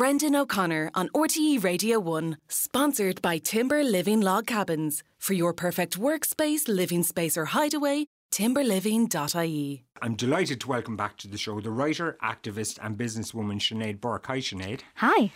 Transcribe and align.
Brendan 0.00 0.34
O'Connor 0.34 0.90
on 0.94 1.10
RTE 1.10 1.62
Radio 1.62 2.00
1, 2.00 2.38
sponsored 2.48 3.20
by 3.20 3.36
Timber 3.36 3.84
Living 3.84 4.22
Log 4.22 4.46
Cabins. 4.46 5.02
For 5.18 5.34
your 5.34 5.52
perfect 5.52 6.00
workspace, 6.00 6.66
living 6.68 7.02
space, 7.02 7.36
or 7.36 7.44
hideaway, 7.44 8.06
timberliving.ie. 8.32 9.84
I'm 10.00 10.14
delighted 10.14 10.58
to 10.62 10.68
welcome 10.68 10.96
back 10.96 11.18
to 11.18 11.28
the 11.28 11.36
show 11.36 11.60
the 11.60 11.70
writer, 11.70 12.16
activist, 12.22 12.78
and 12.82 12.96
businesswoman 12.96 13.60
Sinead 13.60 14.00
Burke. 14.00 14.26
Hi, 14.28 14.38
Sinead. 14.38 14.80
Hi. 14.94 15.32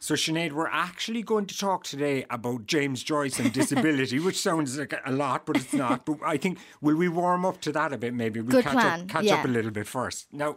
So, 0.00 0.12
Sinead, 0.12 0.52
we're 0.52 0.66
actually 0.66 1.22
going 1.22 1.46
to 1.46 1.56
talk 1.56 1.84
today 1.84 2.26
about 2.28 2.66
James 2.66 3.02
Joyce 3.02 3.38
and 3.38 3.54
disability, 3.54 4.18
which 4.26 4.38
sounds 4.38 4.76
like 4.76 4.92
a 5.06 5.12
lot, 5.12 5.46
but 5.46 5.56
it's 5.56 5.72
not. 5.72 6.04
But 6.04 6.18
I 6.22 6.36
think, 6.36 6.58
will 6.82 6.96
we 6.96 7.08
warm 7.08 7.46
up 7.46 7.62
to 7.62 7.72
that 7.72 7.94
a 7.94 7.96
bit 7.96 8.12
maybe? 8.12 8.42
We'll 8.42 8.50
Good 8.50 8.64
catch, 8.64 8.72
plan, 8.74 9.00
Up, 9.00 9.08
catch 9.08 9.24
yeah. 9.24 9.36
up 9.36 9.46
a 9.46 9.48
little 9.48 9.70
bit 9.70 9.86
first. 9.86 10.26
Now, 10.30 10.56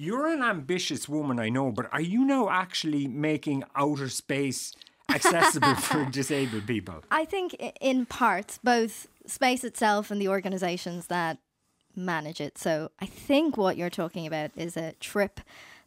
you're 0.00 0.28
an 0.28 0.42
ambitious 0.42 1.10
woman, 1.10 1.38
I 1.38 1.50
know, 1.50 1.70
but 1.70 1.92
are 1.92 2.00
you 2.00 2.24
now 2.24 2.48
actually 2.48 3.06
making 3.06 3.64
outer 3.76 4.08
space 4.08 4.72
accessible 5.10 5.74
for 5.90 6.06
disabled 6.06 6.66
people? 6.66 7.04
I 7.10 7.26
think 7.26 7.54
in 7.82 8.06
parts, 8.06 8.58
both 8.64 9.08
space 9.26 9.62
itself 9.62 10.10
and 10.10 10.18
the 10.18 10.28
organizations 10.28 11.08
that 11.08 11.36
manage 11.94 12.40
it. 12.40 12.56
So 12.56 12.90
I 12.98 13.04
think 13.04 13.58
what 13.58 13.76
you're 13.76 13.90
talking 13.90 14.26
about 14.26 14.52
is 14.56 14.74
a 14.74 14.94
trip 15.00 15.38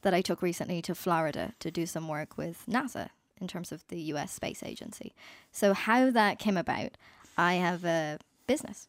that 0.04 0.14
I 0.14 0.22
took 0.22 0.44
recently 0.44 0.80
to 0.84 0.94
Florida 0.94 1.54
to 1.60 1.72
do 1.72 1.88
some 1.88 2.08
work 2.08 2.38
with 2.38 2.64
NASA 2.70 3.10
in 3.42 3.48
terms 3.48 3.72
of 3.72 3.84
the 3.88 4.00
US 4.14 4.32
Space 4.32 4.62
Agency. 4.62 5.16
So, 5.52 5.74
how 5.74 6.12
that 6.12 6.38
came 6.38 6.56
about, 6.56 6.92
I 7.36 7.56
have 7.56 7.84
a 7.84 8.20
business 8.46 8.88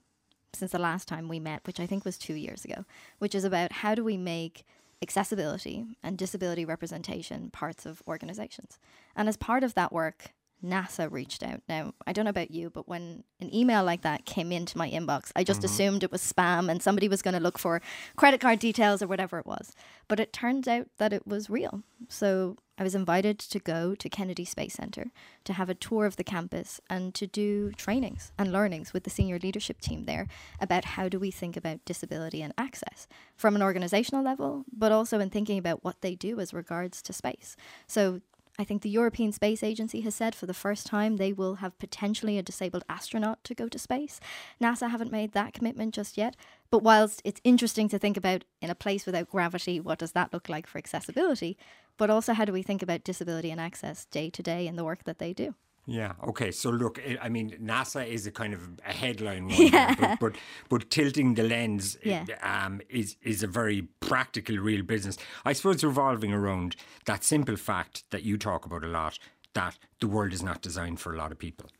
since 0.53 0.73
the 0.73 0.79
last 0.79 1.09
time 1.09 1.29
we 1.29 1.41
met, 1.41 1.63
which 1.67 1.81
I 1.81 1.87
think 1.87 2.05
was 2.05 2.19
two 2.19 2.35
years 2.35 2.65
ago, 2.65 2.85
which 3.21 3.35
is 3.35 3.45
about 3.45 3.73
how 3.73 3.95
do 3.95 4.05
we 4.05 4.19
make 4.19 4.65
accessibility 5.05 5.99
and 6.03 6.17
disability 6.17 6.65
representation 6.65 7.51
parts 7.51 7.85
of 7.85 8.03
organizations. 8.09 8.79
And 9.15 9.29
as 9.29 9.37
part 9.37 9.63
of 9.63 9.75
that 9.75 9.93
work, 9.93 10.33
NASA 10.65 11.11
reached 11.11 11.43
out. 11.43 11.61
Now, 11.69 11.95
I 12.07 12.13
don't 12.13 12.25
know 12.25 12.31
about 12.31 12.51
you, 12.51 12.71
but 12.71 12.89
when 12.89 13.25
an 13.41 13.55
email 13.55 13.85
like 13.85 14.03
that 14.03 14.25
came 14.25 14.51
into 14.51 14.79
my 14.79 14.91
inbox, 14.91 15.31
I 15.37 15.45
just 15.45 15.61
mm-hmm. 15.61 15.67
assumed 15.67 16.03
it 16.03 16.13
was 16.13 16.23
spam 16.23 16.71
and 16.71 16.83
somebody 16.83 17.09
was 17.09 17.23
going 17.23 17.35
to 17.35 17.41
look 17.41 17.59
for 17.59 17.83
credit 18.17 18.41
card 18.41 18.59
details 18.59 19.03
or 19.03 19.07
whatever 19.07 19.39
it 19.39 19.47
was. 19.47 19.73
But 20.09 20.21
it 20.21 20.33
turns 20.33 20.67
out 20.67 20.89
that 20.99 21.13
it 21.13 21.27
was 21.27 21.51
real. 21.51 21.83
So 22.09 22.57
I 22.77 22.83
was 22.83 22.95
invited 22.95 23.39
to 23.39 23.59
go 23.61 23.95
to 23.95 24.09
Kennedy 24.09 24.45
Space 24.45 24.75
Center 24.75 25.13
to 25.45 25.53
have 25.53 25.71
a 25.71 25.75
tour 25.75 26.07
of 26.07 26.17
the 26.17 26.25
campus 26.25 26.81
and 26.91 27.15
to 27.15 27.27
do 27.27 27.71
trainings 27.73 28.33
and 28.37 28.51
learnings 28.51 28.93
with 28.93 29.05
the 29.05 29.11
senior 29.11 29.39
leadership 29.39 29.81
team 29.81 30.07
there 30.07 30.27
about 30.61 30.85
how 30.85 31.09
do 31.09 31.21
we 31.21 31.31
think 31.31 31.57
about 31.57 31.85
disability 31.85 32.43
and 32.43 32.53
access 32.59 33.07
from 33.37 33.55
an 33.55 33.63
organizational 33.63 34.25
level, 34.25 34.65
but 34.77 34.91
also 34.91 35.21
in 35.21 35.31
thinking 35.31 35.59
about 35.59 35.85
what 35.85 36.01
they 36.01 36.17
do 36.17 36.41
as 36.41 36.53
regards 36.53 37.01
to 37.03 37.13
space. 37.13 37.57
So 37.87 38.21
I 38.57 38.63
think 38.63 38.83
the 38.83 38.91
European 38.91 39.33
Space 39.33 39.65
Agency 39.65 40.03
has 40.03 40.15
said 40.15 40.35
for 40.35 40.47
the 40.47 40.55
first 40.55 40.87
time 40.87 41.17
they 41.17 41.33
will 41.33 41.57
have 41.57 41.79
potentially 41.81 42.39
a 42.39 42.43
disabled 42.43 42.85
astronaut 42.89 43.43
to 43.45 43.55
go 43.55 43.69
to 43.69 43.79
space. 43.81 44.21
NASA 44.63 44.91
haven't 44.91 45.11
made 45.11 45.33
that 45.33 45.53
commitment 45.53 45.93
just 45.93 46.17
yet. 46.17 46.37
But 46.71 46.83
whilst 46.83 47.21
it's 47.25 47.41
interesting 47.43 47.89
to 47.89 47.99
think 47.99 48.17
about 48.17 48.45
in 48.63 48.71
a 48.71 48.77
place 48.77 49.07
without 49.07 49.31
gravity, 49.31 49.81
what 49.81 49.99
does 49.99 50.13
that 50.13 50.33
look 50.33 50.49
like 50.49 50.69
for 50.69 50.79
accessibility? 50.79 51.57
But 51.97 52.11
also, 52.11 52.33
how 52.33 52.45
do 52.45 52.53
we 52.53 52.63
think 52.63 52.83
about 52.83 53.05
disability 53.05 53.51
and 53.51 53.61
access 53.61 54.05
day 54.07 54.31
to 54.31 54.43
day 54.43 54.67
in 54.67 54.77
the 54.77 54.85
work 54.85 55.05
that 55.05 55.19
they 55.19 55.33
do? 55.33 55.55
Yeah. 55.87 56.13
Okay. 56.27 56.51
So 56.51 56.71
look, 56.71 56.99
I- 56.99 57.19
I 57.23 57.29
mean, 57.29 57.51
NASA 57.63 58.07
is 58.07 58.27
a 58.27 58.31
kind 58.31 58.55
of 58.55 58.61
a 58.87 58.93
headline 58.93 59.49
one, 59.49 59.71
there, 59.71 59.97
but, 60.01 60.19
but 60.21 60.35
but 60.71 60.91
tilting 60.91 61.35
the 61.35 61.43
lens 61.43 61.97
Yeah. 62.03 62.25
um, 62.43 62.81
is 62.89 63.17
is 63.23 63.43
a 63.43 63.47
very 63.47 63.83
practical, 64.01 64.57
real 64.57 64.83
business. 64.83 65.19
I 65.45 65.53
suppose 65.53 65.85
revolving 65.85 66.33
around 66.33 66.77
that 67.05 67.23
simple 67.25 67.57
fact 67.57 68.05
that 68.11 68.23
you 68.23 68.39
talk 68.39 68.65
about 68.65 68.83
a 68.83 68.87
lot 68.89 69.19
that 69.53 69.79
the 70.01 70.07
world 70.09 70.33
is 70.33 70.43
not 70.43 70.63
designed 70.63 71.01
for 71.01 71.13
a 71.15 71.17
lot 71.19 71.31
of 71.33 71.39
people. 71.39 71.71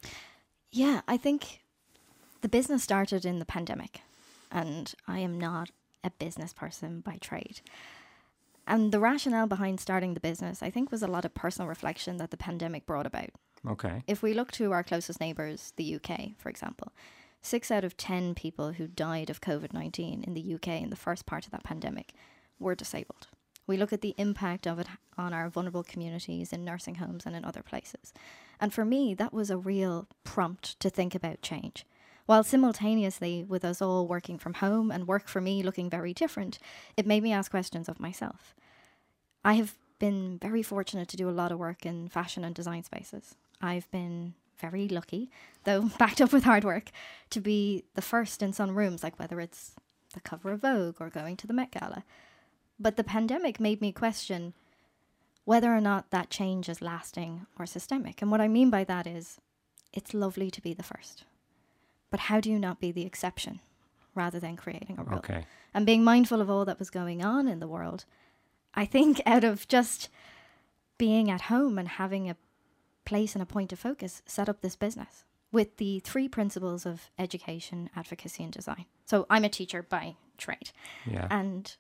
Yeah, 0.71 1.01
I 1.09 1.17
think 1.17 1.61
the 2.43 2.49
business 2.49 2.83
started 2.83 3.25
in 3.25 3.39
the 3.39 3.45
pandemic, 3.47 4.01
and 4.51 4.93
I 5.09 5.21
am 5.21 5.39
not 5.39 5.71
a 6.03 6.11
business 6.11 6.53
person 6.53 7.01
by 7.01 7.17
trade. 7.21 7.61
And 8.67 8.93
the 8.93 9.01
rationale 9.01 9.47
behind 9.47 9.81
starting 9.81 10.15
the 10.15 10.21
business, 10.21 10.63
I 10.63 10.71
think, 10.71 10.91
was 10.91 11.03
a 11.03 11.07
lot 11.07 11.25
of 11.25 11.35
personal 11.35 11.69
reflection 11.69 12.17
that 12.19 12.31
the 12.31 12.37
pandemic 12.37 12.87
brought 12.87 13.07
about. 13.07 13.31
Okay. 13.69 14.03
If 14.07 14.23
we 14.23 14.35
look 14.35 14.53
to 14.53 14.73
our 14.73 14.83
closest 14.83 15.21
neighbours, 15.21 15.73
the 15.77 15.97
UK, 15.97 16.33
for 16.39 16.49
example, 16.49 16.93
six 17.43 17.71
out 17.71 17.85
of 17.85 17.97
10 17.97 18.35
people 18.35 18.73
who 18.73 18.87
died 18.87 19.31
of 19.31 19.41
COVID 19.41 19.73
19 19.73 20.23
in 20.23 20.35
the 20.35 20.55
UK 20.55 20.69
in 20.83 20.91
the 20.91 20.97
first 20.97 21.27
part 21.27 21.45
of 21.45 21.53
that 21.53 21.65
pandemic 21.65 22.13
were 22.59 22.75
disabled. 22.75 23.29
We 23.67 23.77
look 23.77 23.93
at 23.93 24.03
the 24.03 24.15
impact 24.19 24.67
of 24.67 24.79
it 24.79 24.89
on 25.17 25.33
our 25.33 25.49
vulnerable 25.49 25.83
communities 25.83 26.53
in 26.53 26.65
nursing 26.65 26.97
homes 26.97 27.25
and 27.25 27.35
in 27.35 27.45
other 27.45 27.63
places. 27.63 28.13
And 28.61 28.75
for 28.75 28.85
me, 28.85 29.15
that 29.15 29.33
was 29.33 29.51
a 29.51 29.57
real 29.57 30.07
prompt 30.23 30.79
to 30.81 30.91
think 30.91 31.15
about 31.15 31.41
change. 31.41 31.87
While 32.27 32.45
simultaneously, 32.45 33.45
with 33.45 33.65
us 33.65 33.83
all 33.83 34.07
working 34.07 34.39
from 34.39 34.55
home 34.55 34.91
and 34.91 35.07
work 35.07 35.29
for 35.29 35.41
me 35.41 35.63
looking 35.63 35.91
very 35.91 36.15
different, 36.15 36.59
it 36.97 37.07
made 37.07 37.23
me 37.23 37.33
ask 37.33 37.51
questions 37.51 37.89
of 37.89 38.01
myself. 38.01 38.55
I 39.45 39.55
have 39.55 39.75
been 39.99 40.39
very 40.41 40.63
fortunate 40.63 41.09
to 41.09 41.17
do 41.17 41.29
a 41.29 41.33
lot 41.33 41.53
of 41.53 41.59
work 41.59 41.85
in 41.85 42.09
fashion 42.09 42.45
and 42.45 42.55
design 42.55 42.83
spaces. 42.83 43.37
I've 43.65 43.91
been 43.91 44.35
very 44.59 44.89
lucky, 44.89 45.31
though 45.65 45.83
backed 45.99 46.21
up 46.21 46.33
with 46.33 46.45
hard 46.45 46.65
work, 46.65 46.91
to 47.31 47.41
be 47.41 47.85
the 47.95 48.03
first 48.03 48.43
in 48.43 48.53
some 48.53 48.77
rooms, 48.77 49.03
like 49.03 49.19
whether 49.19 49.41
it's 49.41 49.73
the 50.13 50.21
cover 50.21 50.53
of 50.53 50.61
Vogue 50.61 50.97
or 51.01 51.11
going 51.11 51.37
to 51.39 51.47
the 51.47 51.53
Met 51.53 51.73
Gala. 51.73 52.05
But 52.79 52.97
the 52.97 53.05
pandemic 53.05 53.61
made 53.61 53.81
me 53.81 53.93
question 53.93 54.55
whether 55.45 55.75
or 55.75 55.81
not 55.81 56.11
that 56.11 56.31
change 56.31 56.69
is 56.69 56.81
lasting 56.81 57.47
or 57.59 57.67
systemic. 57.67 58.23
And 58.23 58.31
what 58.31 58.41
I 58.41 58.49
mean 58.49 58.71
by 58.71 58.85
that 58.85 59.07
is 59.07 59.39
it's 59.93 60.15
lovely 60.15 60.51
to 60.51 60.61
be 60.61 60.75
the 60.75 60.83
first. 60.83 61.25
But 62.11 62.21
how 62.21 62.41
do 62.41 62.51
you 62.51 62.59
not 62.59 62.81
be 62.81 62.93
the 62.93 63.05
exception 63.07 63.61
rather 64.15 64.41
than 64.41 64.57
creating 64.57 64.99
a 64.99 65.05
rule? 65.05 65.19
Okay. 65.19 65.47
and 65.73 65.85
being 65.85 66.05
mindful 66.05 66.41
of 66.41 66.49
all 66.49 66.65
that 66.65 66.79
was 66.79 66.91
going 66.91 67.25
on 67.25 67.49
in 67.49 67.61
the 67.61 67.69
world, 67.69 68.05
I 68.75 68.85
think 68.85 69.21
out 69.27 69.45
of 69.45 69.69
just 69.69 70.09
being 70.97 71.31
at 71.31 71.43
home 71.43 71.79
and 71.79 71.89
having 71.89 72.31
a 72.31 72.37
place 73.05 73.35
and 73.35 73.43
a 73.43 73.47
point 73.47 73.73
of 73.73 73.79
focus, 73.79 74.23
set 74.27 74.49
up 74.49 74.61
this 74.61 74.77
business 74.77 75.25
with 75.53 75.77
the 75.77 76.01
three 76.01 76.29
principles 76.29 76.85
of 76.85 77.11
education, 77.19 77.89
advocacy, 77.95 78.43
and 78.43 78.53
design. 78.53 78.87
So 79.07 79.27
I'm 79.31 79.45
a 79.45 79.49
teacher 79.49 79.83
by 79.83 80.17
trade. 80.37 80.71
Yeah. 81.07 81.29
And 81.31 81.77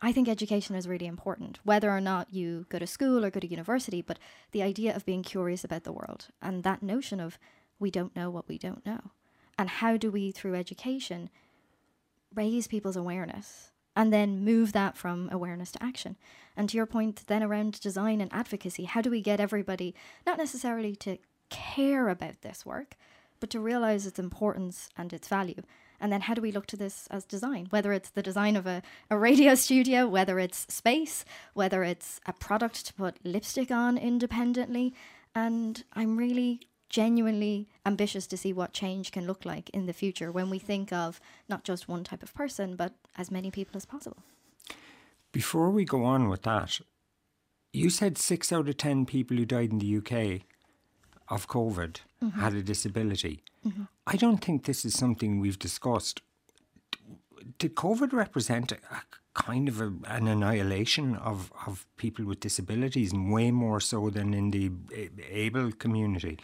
I 0.00 0.12
think 0.12 0.28
education 0.28 0.74
is 0.74 0.88
really 0.88 1.06
important, 1.06 1.58
whether 1.64 1.90
or 1.90 2.00
not 2.00 2.32
you 2.32 2.66
go 2.68 2.78
to 2.78 2.86
school 2.86 3.24
or 3.24 3.30
go 3.30 3.40
to 3.40 3.46
university, 3.46 4.02
but 4.02 4.18
the 4.52 4.62
idea 4.62 4.94
of 4.94 5.04
being 5.04 5.22
curious 5.22 5.64
about 5.64 5.84
the 5.84 5.92
world 5.92 6.28
and 6.40 6.62
that 6.62 6.82
notion 6.82 7.20
of 7.20 7.38
we 7.78 7.90
don't 7.90 8.16
know 8.16 8.30
what 8.30 8.48
we 8.48 8.58
don't 8.58 8.84
know. 8.86 9.10
And 9.58 9.68
how 9.68 9.96
do 9.96 10.10
we, 10.10 10.32
through 10.32 10.54
education, 10.54 11.30
raise 12.34 12.66
people's 12.66 12.96
awareness 12.96 13.70
and 13.96 14.12
then 14.12 14.44
move 14.44 14.72
that 14.72 14.96
from 14.96 15.28
awareness 15.30 15.72
to 15.72 15.82
action? 15.82 16.16
And 16.56 16.68
to 16.68 16.76
your 16.76 16.86
point, 16.86 17.24
then 17.26 17.42
around 17.42 17.80
design 17.80 18.20
and 18.20 18.32
advocacy, 18.32 18.84
how 18.84 19.00
do 19.00 19.10
we 19.10 19.20
get 19.20 19.40
everybody 19.40 19.94
not 20.26 20.38
necessarily 20.38 20.94
to 20.96 21.18
care 21.50 22.08
about 22.08 22.42
this 22.42 22.64
work, 22.64 22.96
but 23.40 23.50
to 23.50 23.60
realize 23.60 24.06
its 24.06 24.18
importance 24.18 24.88
and 24.96 25.12
its 25.12 25.28
value? 25.28 25.62
And 26.00 26.12
then 26.12 26.22
how 26.22 26.34
do 26.34 26.42
we 26.42 26.52
look 26.52 26.66
to 26.66 26.76
this 26.76 27.06
as 27.10 27.24
design? 27.24 27.66
Whether 27.70 27.92
it's 27.92 28.10
the 28.10 28.22
design 28.22 28.56
of 28.56 28.66
a, 28.66 28.82
a 29.10 29.16
radio 29.16 29.54
studio, 29.66 30.06
whether 30.06 30.38
it's 30.38 30.66
space, 30.72 31.24
whether 31.54 31.82
it's 31.82 32.20
a 32.26 32.32
product 32.32 32.86
to 32.86 32.94
put 32.94 33.24
lipstick 33.24 33.70
on 33.70 33.96
independently. 33.96 34.94
And 35.34 35.82
I'm 35.94 36.16
really 36.16 36.60
genuinely 36.88 37.68
ambitious 37.84 38.26
to 38.28 38.36
see 38.36 38.52
what 38.52 38.72
change 38.72 39.10
can 39.10 39.26
look 39.26 39.44
like 39.44 39.68
in 39.70 39.86
the 39.86 39.92
future 39.92 40.30
when 40.30 40.48
we 40.48 40.58
think 40.58 40.92
of 40.92 41.20
not 41.48 41.64
just 41.64 41.88
one 41.88 42.04
type 42.04 42.22
of 42.22 42.34
person, 42.34 42.76
but 42.76 42.92
as 43.16 43.30
many 43.30 43.50
people 43.50 43.76
as 43.76 43.84
possible. 43.84 44.22
Before 45.32 45.70
we 45.70 45.84
go 45.84 46.04
on 46.04 46.28
with 46.28 46.42
that, 46.42 46.80
you 47.72 47.90
said 47.90 48.16
six 48.16 48.52
out 48.52 48.68
of 48.68 48.76
10 48.76 49.06
people 49.06 49.36
who 49.36 49.44
died 49.44 49.72
in 49.72 49.78
the 49.78 49.96
UK 49.96 50.42
of 51.28 51.48
COVID 51.48 51.96
mm-hmm. 52.22 52.40
had 52.40 52.54
a 52.54 52.62
disability. 52.62 53.42
Mm-hmm. 53.66 53.84
I 54.06 54.16
don't 54.16 54.44
think 54.44 54.64
this 54.64 54.84
is 54.84 54.94
something 54.94 55.40
we've 55.40 55.58
discussed. 55.58 56.22
Did 57.58 57.74
COVID 57.74 58.12
represent 58.12 58.72
a, 58.72 58.76
a 58.76 59.02
kind 59.34 59.68
of 59.68 59.80
a, 59.80 59.92
an 60.06 60.28
annihilation 60.28 61.16
of, 61.16 61.52
of 61.66 61.86
people 61.96 62.24
with 62.24 62.40
disabilities, 62.40 63.12
and 63.12 63.32
way 63.32 63.50
more 63.50 63.80
so 63.80 64.10
than 64.10 64.32
in 64.32 64.50
the 64.50 64.70
able 65.30 65.72
community? 65.72 66.38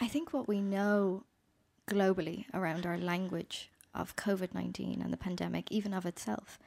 I 0.00 0.06
think 0.06 0.32
what 0.32 0.48
we 0.48 0.60
know 0.60 1.24
globally 1.88 2.44
around 2.54 2.86
our 2.86 2.96
language 2.96 3.70
of 3.94 4.16
COVID 4.16 4.54
19 4.54 5.00
and 5.02 5.12
the 5.12 5.16
pandemic, 5.16 5.70
even 5.70 5.92
of 5.94 6.06
itself, 6.06 6.58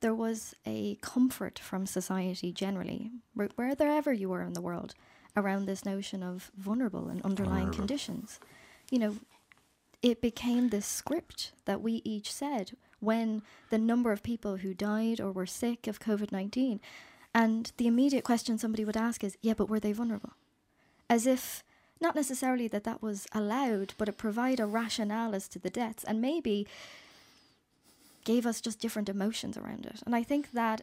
there 0.00 0.14
was 0.14 0.54
a 0.66 0.96
comfort 0.96 1.58
from 1.58 1.86
society 1.86 2.52
generally, 2.52 3.10
where- 3.34 3.50
wherever 3.56 4.12
you 4.12 4.28
were 4.28 4.42
in 4.42 4.52
the 4.52 4.60
world, 4.60 4.94
around 5.36 5.64
this 5.66 5.84
notion 5.84 6.22
of 6.22 6.50
vulnerable 6.56 7.08
and 7.08 7.22
underlying 7.22 7.70
conditions. 7.72 8.38
You 8.90 8.98
know, 8.98 9.16
it 10.02 10.20
became 10.20 10.68
this 10.68 10.86
script 10.86 11.52
that 11.64 11.80
we 11.80 12.02
each 12.04 12.30
said 12.30 12.76
when 13.00 13.42
the 13.70 13.78
number 13.78 14.12
of 14.12 14.22
people 14.22 14.58
who 14.58 14.74
died 14.74 15.20
or 15.20 15.32
were 15.32 15.46
sick 15.46 15.86
of 15.86 15.98
COVID 16.00 16.30
19 16.32 16.80
And 17.36 17.72
the 17.78 17.88
immediate 17.88 18.22
question 18.22 18.58
somebody 18.58 18.84
would 18.84 18.96
ask 18.96 19.24
is, 19.24 19.36
yeah, 19.42 19.54
but 19.54 19.68
were 19.68 19.80
they 19.80 19.92
vulnerable? 19.92 20.34
As 21.10 21.26
if 21.26 21.64
not 22.04 22.14
necessarily 22.14 22.68
that 22.68 22.84
that 22.84 23.02
was 23.02 23.26
allowed, 23.32 23.94
but 23.98 24.08
it 24.08 24.16
provided 24.16 24.60
a 24.60 24.66
rationale 24.66 25.34
as 25.34 25.48
to 25.48 25.58
the 25.58 25.70
deaths 25.70 26.04
and 26.04 26.20
maybe 26.20 26.68
gave 28.24 28.46
us 28.46 28.60
just 28.60 28.78
different 28.78 29.08
emotions 29.08 29.56
around 29.56 29.86
it. 29.86 30.02
And 30.06 30.14
I 30.14 30.22
think 30.22 30.52
that 30.52 30.82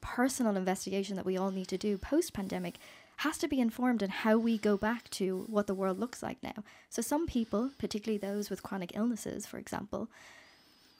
personal 0.00 0.56
investigation 0.56 1.16
that 1.16 1.26
we 1.26 1.36
all 1.36 1.50
need 1.50 1.68
to 1.68 1.78
do 1.78 1.98
post 1.98 2.32
pandemic 2.32 2.76
has 3.18 3.36
to 3.38 3.48
be 3.48 3.60
informed 3.60 4.02
in 4.02 4.10
how 4.10 4.38
we 4.38 4.56
go 4.56 4.76
back 4.76 5.10
to 5.10 5.44
what 5.46 5.66
the 5.66 5.74
world 5.74 5.98
looks 5.98 6.22
like 6.22 6.42
now. 6.42 6.64
So, 6.88 7.02
some 7.02 7.26
people, 7.26 7.70
particularly 7.78 8.18
those 8.18 8.48
with 8.48 8.62
chronic 8.62 8.92
illnesses, 8.94 9.46
for 9.46 9.58
example, 9.58 10.08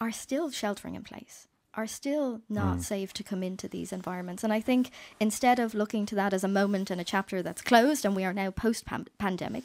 are 0.00 0.12
still 0.12 0.50
sheltering 0.50 0.94
in 0.94 1.02
place, 1.02 1.46
are 1.74 1.86
still 1.86 2.40
not 2.48 2.78
mm. 2.78 2.82
safe 2.82 3.12
to 3.14 3.22
come 3.22 3.42
into 3.42 3.68
these 3.68 3.92
environments. 3.92 4.42
And 4.42 4.52
I 4.52 4.60
think 4.60 4.90
instead 5.18 5.58
of 5.58 5.74
looking 5.74 6.06
to 6.06 6.14
that 6.16 6.32
as 6.32 6.44
a 6.44 6.48
moment 6.48 6.90
and 6.90 7.00
a 7.00 7.04
chapter 7.04 7.42
that's 7.42 7.62
closed 7.62 8.04
and 8.04 8.16
we 8.16 8.24
are 8.24 8.32
now 8.32 8.50
post 8.50 8.84
pandemic, 9.18 9.64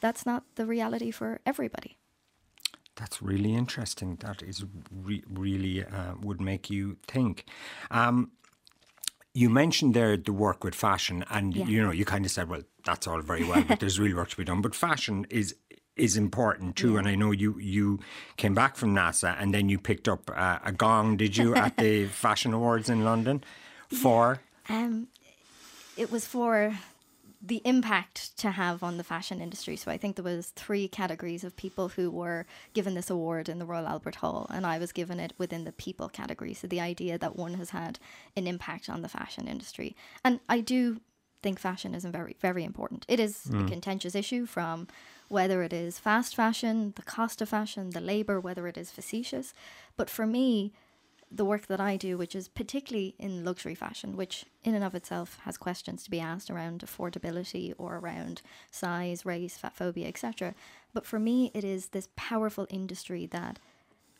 that's 0.00 0.26
not 0.26 0.44
the 0.56 0.66
reality 0.66 1.10
for 1.10 1.40
everybody. 1.46 1.96
That's 2.96 3.20
really 3.20 3.54
interesting. 3.54 4.16
That 4.16 4.42
is 4.42 4.64
re- 4.92 5.24
really 5.28 5.84
uh, 5.84 6.14
would 6.20 6.40
make 6.40 6.70
you 6.70 6.96
think. 7.06 7.44
Um, 7.90 8.30
you 9.32 9.50
mentioned 9.50 9.94
there 9.94 10.16
the 10.16 10.32
work 10.32 10.62
with 10.62 10.76
fashion, 10.76 11.24
and 11.28 11.56
yeah. 11.56 11.66
you 11.66 11.82
know 11.82 11.90
you 11.90 12.04
kind 12.04 12.24
of 12.24 12.30
said, 12.30 12.48
"Well, 12.48 12.62
that's 12.84 13.08
all 13.08 13.20
very 13.20 13.42
well, 13.42 13.64
but 13.66 13.80
there's 13.80 13.98
real 14.04 14.16
work 14.16 14.30
to 14.30 14.36
be 14.36 14.44
done." 14.44 14.62
But 14.62 14.76
fashion 14.76 15.26
is 15.28 15.56
is 15.96 16.16
important 16.16 16.76
too, 16.76 16.94
yeah. 16.94 16.98
and 17.00 17.08
I 17.08 17.14
know 17.14 17.30
you 17.30 17.58
you 17.58 18.00
came 18.36 18.54
back 18.54 18.76
from 18.76 18.94
NASA, 18.94 19.36
and 19.38 19.54
then 19.54 19.68
you 19.68 19.78
picked 19.78 20.08
up 20.08 20.30
uh, 20.34 20.58
a 20.64 20.72
gong. 20.72 21.16
Did 21.16 21.36
you 21.36 21.54
at 21.54 21.76
the 21.76 22.06
Fashion 22.24 22.52
Awards 22.52 22.88
in 22.88 23.04
London? 23.04 23.44
For 23.88 24.40
um, 24.68 25.08
it 25.96 26.10
was 26.10 26.26
for 26.26 26.76
the 27.46 27.60
impact 27.66 28.36
to 28.38 28.50
have 28.50 28.82
on 28.82 28.96
the 28.96 29.04
fashion 29.04 29.40
industry. 29.40 29.76
So 29.76 29.90
I 29.90 29.98
think 29.98 30.16
there 30.16 30.24
was 30.24 30.48
three 30.56 30.88
categories 30.88 31.44
of 31.44 31.54
people 31.54 31.88
who 31.88 32.10
were 32.10 32.46
given 32.72 32.94
this 32.94 33.10
award 33.10 33.50
in 33.50 33.58
the 33.58 33.66
Royal 33.66 33.86
Albert 33.86 34.14
Hall, 34.16 34.46
and 34.48 34.64
I 34.66 34.78
was 34.78 34.92
given 34.92 35.20
it 35.20 35.34
within 35.36 35.64
the 35.64 35.72
people 35.72 36.08
category. 36.08 36.54
So 36.54 36.66
the 36.66 36.80
idea 36.80 37.18
that 37.18 37.36
one 37.36 37.54
has 37.54 37.70
had 37.70 37.98
an 38.34 38.46
impact 38.46 38.88
on 38.88 39.02
the 39.02 39.08
fashion 39.08 39.46
industry, 39.46 39.94
and 40.24 40.40
I 40.48 40.60
do 40.60 41.00
think 41.42 41.58
fashion 41.58 41.94
is 41.94 42.06
very 42.06 42.36
very 42.40 42.64
important. 42.64 43.04
It 43.06 43.20
is 43.20 43.42
mm. 43.46 43.66
a 43.66 43.68
contentious 43.68 44.14
issue 44.14 44.46
from 44.46 44.88
whether 45.34 45.64
it 45.64 45.72
is 45.72 45.98
fast 45.98 46.36
fashion, 46.36 46.92
the 46.94 47.02
cost 47.02 47.42
of 47.42 47.48
fashion, 47.48 47.90
the 47.90 48.00
labor, 48.00 48.38
whether 48.38 48.68
it 48.68 48.78
is 48.78 48.92
facetious, 48.92 49.52
but 49.96 50.08
for 50.08 50.28
me 50.28 50.72
the 51.28 51.44
work 51.44 51.66
that 51.66 51.80
I 51.80 51.96
do, 51.96 52.16
which 52.16 52.36
is 52.36 52.46
particularly 52.46 53.16
in 53.18 53.44
luxury 53.44 53.74
fashion, 53.74 54.16
which 54.16 54.44
in 54.62 54.76
and 54.76 54.84
of 54.84 54.94
itself 54.94 55.40
has 55.42 55.56
questions 55.56 56.04
to 56.04 56.10
be 56.10 56.20
asked 56.20 56.50
around 56.50 56.84
affordability 56.86 57.74
or 57.76 57.96
around 57.96 58.42
size, 58.70 59.26
race, 59.26 59.56
fat 59.56 59.74
phobia, 59.74 60.06
etc. 60.06 60.54
But 60.92 61.04
for 61.04 61.18
me, 61.18 61.50
it 61.52 61.64
is 61.64 61.88
this 61.88 62.08
powerful 62.14 62.68
industry 62.70 63.26
that 63.26 63.58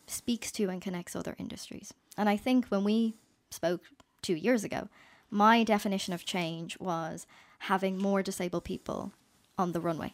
speaks 0.07 0.51
to 0.53 0.67
and 0.67 0.81
connects 0.81 1.15
other 1.15 1.37
industries. 1.39 1.93
And 2.17 2.27
I 2.27 2.35
think 2.35 2.65
when 2.67 2.83
we 2.83 3.13
spoke 3.49 3.83
two 4.21 4.35
years 4.35 4.65
ago, 4.65 4.89
my 5.31 5.63
definition 5.63 6.13
of 6.13 6.25
change 6.25 6.77
was 6.77 7.25
having 7.59 7.97
more 7.97 8.21
disabled 8.21 8.65
people 8.65 9.13
on 9.57 9.71
the 9.71 9.79
runway 9.79 10.13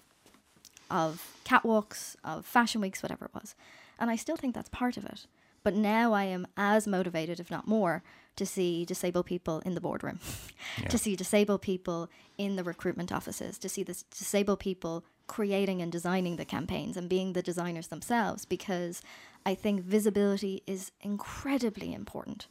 of 0.92 1.38
catwalks, 1.46 2.16
of 2.24 2.46
fashion 2.46 2.82
weeks, 2.82 3.02
whatever 3.02 3.26
it 3.26 3.34
was. 3.34 3.56
And 4.00 4.10
I 4.10 4.16
still 4.16 4.36
think 4.36 4.54
that's 4.54 4.70
part 4.70 4.98
of 4.98 5.06
it. 5.06 5.28
But 5.64 5.76
now 5.76 6.14
I 6.14 6.24
am 6.24 6.48
as 6.58 6.88
motivated, 6.88 7.40
if 7.40 7.52
not 7.52 7.68
more, 7.68 8.04
to 8.36 8.46
see 8.46 8.86
disabled 8.86 9.28
people 9.28 9.60
in 9.60 9.76
the 9.76 9.82
boardroom, 9.82 10.20
yeah. 10.82 10.88
to 10.88 10.98
see 10.98 11.16
disabled 11.16 11.62
people 11.62 12.10
in 12.38 12.56
the 12.56 12.64
recruitment 12.64 13.12
offices, 13.12 13.58
to 13.60 13.70
see 13.70 13.84
the 13.84 14.02
disabled 14.18 14.60
people 14.60 15.04
creating 15.28 15.82
and 15.82 15.92
designing 15.92 16.38
the 16.38 16.46
campaigns 16.46 16.98
and 16.98 17.08
being 17.08 17.34
the 17.34 17.44
designers 17.44 17.88
themselves, 17.88 18.46
because 18.46 19.02
I 19.46 19.54
think 19.56 19.82
visibility 19.82 20.64
is 20.66 20.92
incredibly 21.02 21.94
important. 21.94 22.48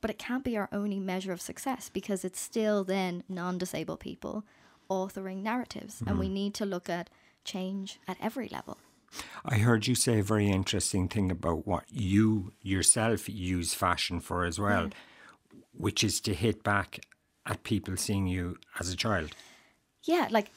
But 0.00 0.10
it 0.10 0.18
can't 0.18 0.44
be 0.44 0.56
our 0.56 0.68
only 0.72 0.98
measure 0.98 1.32
of 1.32 1.40
success 1.40 1.88
because 1.88 2.24
it's 2.24 2.40
still 2.40 2.84
then 2.84 3.22
non 3.28 3.56
disabled 3.56 4.00
people 4.00 4.44
authoring 4.90 5.42
narratives. 5.42 5.96
Mm-hmm. 5.96 6.08
And 6.08 6.18
we 6.18 6.26
mm-hmm. 6.26 6.34
need 6.34 6.54
to 6.54 6.66
look 6.66 6.90
at 6.90 7.08
change 7.44 7.98
at 8.06 8.16
every 8.20 8.48
level. 8.48 8.78
I 9.44 9.58
heard 9.58 9.86
you 9.86 9.94
say 9.94 10.20
a 10.20 10.22
very 10.22 10.48
interesting 10.48 11.08
thing 11.08 11.30
about 11.30 11.66
what 11.66 11.84
you 11.90 12.52
yourself 12.62 13.28
use 13.28 13.74
fashion 13.74 14.20
for 14.20 14.44
as 14.44 14.58
well, 14.58 14.84
yeah. 14.84 15.58
which 15.76 16.02
is 16.02 16.20
to 16.22 16.34
hit 16.34 16.62
back 16.62 17.00
at 17.46 17.64
people 17.64 17.96
seeing 17.96 18.26
you 18.26 18.58
as 18.78 18.90
a 18.90 18.96
child. 18.96 19.34
Yeah, 20.04 20.28
like 20.30 20.50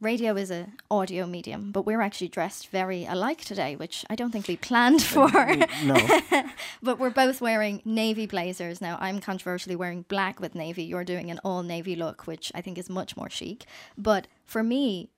radio 0.00 0.36
is 0.36 0.50
a 0.50 0.68
audio 0.90 1.26
medium, 1.26 1.72
but 1.72 1.84
we're 1.84 2.00
actually 2.00 2.28
dressed 2.28 2.68
very 2.68 3.04
alike 3.04 3.44
today, 3.44 3.76
which 3.76 4.04
I 4.08 4.14
don't 4.14 4.30
think 4.30 4.48
we 4.48 4.56
planned 4.56 5.00
uh, 5.00 5.28
for. 5.28 5.56
no. 5.84 6.44
but 6.82 6.98
we're 6.98 7.10
both 7.10 7.40
wearing 7.40 7.82
navy 7.84 8.26
blazers. 8.26 8.80
Now, 8.80 8.96
I'm 9.00 9.20
controversially 9.20 9.76
wearing 9.76 10.02
black 10.02 10.40
with 10.40 10.54
navy. 10.54 10.84
You're 10.84 11.04
doing 11.04 11.30
an 11.30 11.40
all 11.44 11.62
navy 11.62 11.96
look, 11.96 12.26
which 12.26 12.52
I 12.54 12.60
think 12.60 12.78
is 12.78 12.88
much 12.88 13.16
more 13.16 13.30
chic. 13.30 13.64
But 13.96 14.28
for 14.44 14.62
me, 14.62 15.10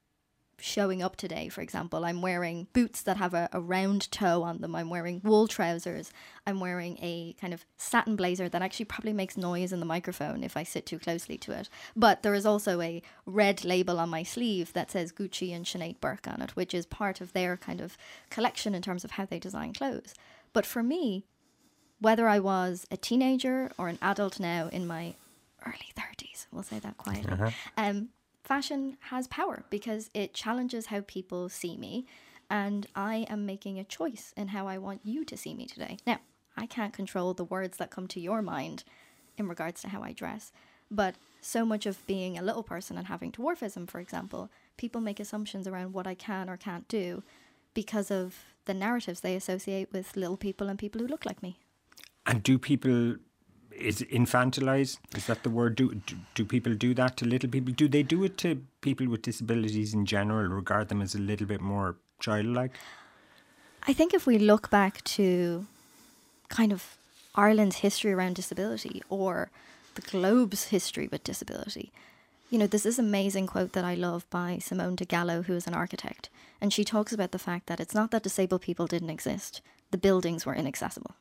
showing 0.61 1.03
up 1.03 1.17
today, 1.17 1.49
for 1.49 1.61
example, 1.61 2.05
I'm 2.05 2.23
wearing 2.23 2.67
boots 2.73 3.03
that 3.03 3.17
have 3.17 3.35
a, 3.35 3.49
a, 3.53 3.61
round 3.61 4.11
toe 4.11 4.43
on 4.43 4.61
them. 4.61 4.75
I'm 4.75 4.91
wearing 4.91 5.21
wool 5.25 5.49
trousers. 5.49 6.13
I'm 6.47 6.61
wearing 6.61 6.99
a 7.01 7.35
kind 7.41 7.53
of 7.53 7.65
satin 7.77 8.17
blazer 8.17 8.49
that 8.49 8.63
actually 8.63 8.87
probably 8.87 9.13
makes 9.13 9.37
noise 9.37 9.73
in 9.73 9.81
the 9.81 9.87
microphone 9.87 10.43
if 10.43 10.57
I 10.57 10.63
sit 10.63 10.87
too 10.87 10.99
closely 10.99 11.39
to 11.39 11.53
it. 11.53 11.69
But 11.97 12.23
there 12.23 12.35
is 12.35 12.47
also 12.47 12.81
a 12.81 13.03
red 13.27 13.65
label 13.65 13.99
on 13.99 14.09
my 14.09 14.23
sleeve 14.23 14.73
that 14.73 14.91
says 14.91 15.13
Gucci 15.13 15.55
and 15.55 15.65
Sinead 15.65 16.01
Burke 16.01 16.29
on 16.29 16.43
it, 16.43 16.57
which 16.57 16.75
is 16.75 16.87
part 16.87 17.21
of 17.21 17.33
their 17.33 17.57
kind 17.57 17.81
of 17.81 17.97
collection 18.31 18.75
in 18.75 18.83
terms 18.83 19.05
of 19.05 19.13
how 19.13 19.25
they 19.25 19.39
design 19.39 19.73
clothes. 19.73 20.15
But 20.53 20.67
for 20.67 20.83
me, 20.83 21.25
whether 22.01 22.29
I 22.29 22.39
was 22.39 22.87
a 22.91 22.97
teenager 22.97 23.71
or 23.79 23.89
an 23.89 23.99
adult 24.03 24.41
now 24.41 24.69
in 24.69 24.87
my 24.87 25.15
early 25.67 25.93
30s, 25.97 26.47
we'll 26.51 26.63
say 26.63 26.79
that 26.79 26.97
quietly, 26.97 27.33
uh-huh. 27.33 27.51
um, 27.77 28.09
fashion 28.51 28.97
has 29.11 29.29
power 29.29 29.63
because 29.71 30.11
it 30.13 30.35
challenges 30.35 30.87
how 30.87 31.01
people 31.07 31.49
see 31.49 31.77
me 31.77 32.05
and 32.51 32.85
I 32.97 33.25
am 33.29 33.47
making 33.47 33.79
a 33.79 33.85
choice 33.85 34.35
in 34.37 34.49
how 34.49 34.67
I 34.67 34.77
want 34.77 35.03
you 35.05 35.25
to 35.27 35.37
see 35.37 35.55
me 35.55 35.67
today. 35.67 35.99
Now, 36.05 36.19
I 36.57 36.67
can't 36.67 36.93
control 36.93 37.33
the 37.33 37.45
words 37.45 37.77
that 37.77 37.93
come 37.93 38.09
to 38.09 38.19
your 38.19 38.43
mind 38.43 38.83
in 39.39 39.47
regards 39.47 39.83
to 39.83 39.89
how 39.91 40.03
I 40.03 40.13
dress, 40.13 40.51
but 40.91 41.15
so 41.41 41.65
much 41.65 41.87
of 41.87 42.05
being 42.09 42.37
a 42.37 42.43
little 42.43 42.65
person 42.65 42.99
and 42.99 43.07
having 43.07 43.31
dwarfism, 43.31 43.89
for 43.89 44.01
example, 44.01 44.51
people 44.77 45.01
make 45.01 45.21
assumptions 45.21 45.69
around 45.69 45.93
what 45.93 46.09
I 46.09 46.15
can 46.17 46.51
or 46.51 46.57
can't 46.57 46.89
do 46.89 47.23
because 47.73 48.11
of 48.11 48.35
the 48.65 48.75
narratives 48.75 49.21
they 49.21 49.37
associate 49.37 49.93
with 49.93 50.17
little 50.17 50.37
people 50.37 50.69
and 50.69 50.77
people 50.77 51.01
who 51.01 51.07
look 51.07 51.25
like 51.25 51.41
me. 51.41 51.61
And 52.27 52.43
do 52.43 52.59
people 52.59 53.15
is 53.81 54.03
infantilize? 54.03 54.99
Is 55.17 55.27
that 55.27 55.43
the 55.43 55.51
word? 55.51 55.77
Do, 55.77 55.95
do, 56.07 56.17
do 56.35 56.45
people 56.45 56.75
do 56.75 56.95
that 56.95 57.17
to 57.19 57.25
little 57.25 57.51
people? 57.51 57.73
Do 57.73 57.89
they 57.89 58.03
do 58.03 58.25
it 58.25 58.37
to 58.39 58.63
people 58.81 59.09
with 59.09 59.23
disabilities 59.23 59.95
in 59.95 60.07
general? 60.07 60.49
Regard 60.49 60.89
them 60.89 61.03
as 61.03 61.15
a 61.15 61.19
little 61.19 61.47
bit 61.47 61.61
more 61.61 61.97
childlike? 62.21 62.73
I 63.87 63.93
think 63.93 64.15
if 64.15 64.27
we 64.27 64.39
look 64.39 64.71
back 64.71 65.03
to 65.05 65.67
kind 66.49 66.73
of 66.73 66.99
Ireland's 67.35 67.77
history 67.77 68.13
around 68.13 68.35
disability 68.35 69.03
or 69.09 69.51
the 69.95 70.03
globe's 70.03 70.65
history 70.65 71.09
with 71.11 71.25
disability, 71.25 71.93
you 72.51 72.59
know, 72.59 72.67
there's 72.67 72.83
this 72.83 72.99
amazing 72.99 73.47
quote 73.47 73.73
that 73.73 73.85
I 73.85 73.95
love 73.95 74.29
by 74.29 74.59
Simone 74.59 74.97
de 74.97 75.05
Gallo, 75.05 75.43
who 75.43 75.55
is 75.55 75.67
an 75.67 75.75
architect. 75.75 76.29
And 76.61 76.73
she 76.73 76.85
talks 76.85 77.13
about 77.13 77.31
the 77.31 77.39
fact 77.39 77.67
that 77.69 77.81
it's 77.81 77.95
not 77.95 78.11
that 78.11 78.25
disabled 78.25 78.63
people 78.63 78.87
didn't 78.87 79.11
exist, 79.11 79.63
the 79.91 79.99
buildings 79.99 80.45
were 80.45 80.55
inaccessible 80.55 81.15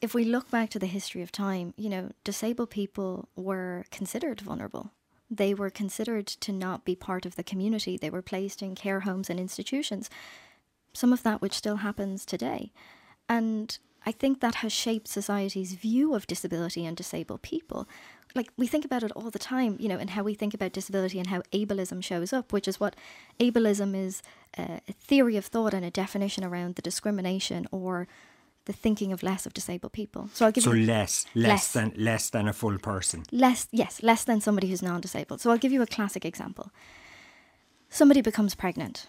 if 0.00 0.14
we 0.14 0.24
look 0.24 0.50
back 0.50 0.70
to 0.70 0.78
the 0.78 0.86
history 0.86 1.22
of 1.22 1.32
time, 1.32 1.74
you 1.76 1.88
know, 1.88 2.10
disabled 2.24 2.70
people 2.70 3.28
were 3.34 3.84
considered 3.90 4.40
vulnerable. 4.40 4.92
They 5.30 5.52
were 5.52 5.70
considered 5.70 6.26
to 6.26 6.52
not 6.52 6.84
be 6.84 6.94
part 6.94 7.26
of 7.26 7.36
the 7.36 7.42
community. 7.42 7.96
They 7.96 8.10
were 8.10 8.22
placed 8.22 8.62
in 8.62 8.74
care 8.74 9.00
homes 9.00 9.28
and 9.28 9.38
institutions. 9.38 10.08
Some 10.92 11.12
of 11.12 11.22
that 11.24 11.42
which 11.42 11.52
still 11.52 11.76
happens 11.76 12.24
today. 12.24 12.72
And 13.28 13.76
I 14.06 14.12
think 14.12 14.40
that 14.40 14.56
has 14.56 14.72
shaped 14.72 15.08
society's 15.08 15.74
view 15.74 16.14
of 16.14 16.26
disability 16.26 16.86
and 16.86 16.96
disabled 16.96 17.42
people. 17.42 17.86
Like 18.34 18.50
we 18.56 18.66
think 18.66 18.84
about 18.84 19.02
it 19.02 19.12
all 19.12 19.30
the 19.30 19.38
time, 19.38 19.76
you 19.80 19.88
know, 19.88 19.98
and 19.98 20.10
how 20.10 20.22
we 20.22 20.34
think 20.34 20.54
about 20.54 20.72
disability 20.72 21.18
and 21.18 21.28
how 21.28 21.42
ableism 21.52 22.02
shows 22.02 22.32
up, 22.32 22.52
which 22.52 22.68
is 22.68 22.78
what 22.78 22.96
ableism 23.40 23.94
is 23.94 24.22
uh, 24.56 24.78
a 24.88 24.92
theory 24.92 25.36
of 25.36 25.46
thought 25.46 25.74
and 25.74 25.84
a 25.84 25.90
definition 25.90 26.44
around 26.44 26.76
the 26.76 26.82
discrimination 26.82 27.66
or 27.70 28.06
the 28.68 28.72
thinking 28.74 29.12
of 29.12 29.22
less 29.22 29.46
of 29.46 29.54
disabled 29.54 29.92
people. 29.94 30.28
So 30.34 30.44
I'll 30.44 30.52
give 30.52 30.62
so 30.64 30.72
you 30.72 30.84
less, 30.86 31.24
less, 31.34 31.48
less 31.48 31.72
than 31.72 31.92
less 31.96 32.30
than 32.30 32.46
a 32.48 32.52
full 32.52 32.78
person. 32.78 33.22
Less, 33.32 33.66
yes, 33.72 34.02
less 34.02 34.24
than 34.24 34.40
somebody 34.42 34.68
who's 34.68 34.82
non-disabled. 34.82 35.40
So 35.40 35.50
I'll 35.50 35.58
give 35.64 35.72
you 35.72 35.80
a 35.82 35.86
classic 35.86 36.24
example. 36.26 36.70
Somebody 37.88 38.20
becomes 38.20 38.54
pregnant, 38.54 39.06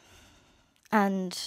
and 0.94 1.38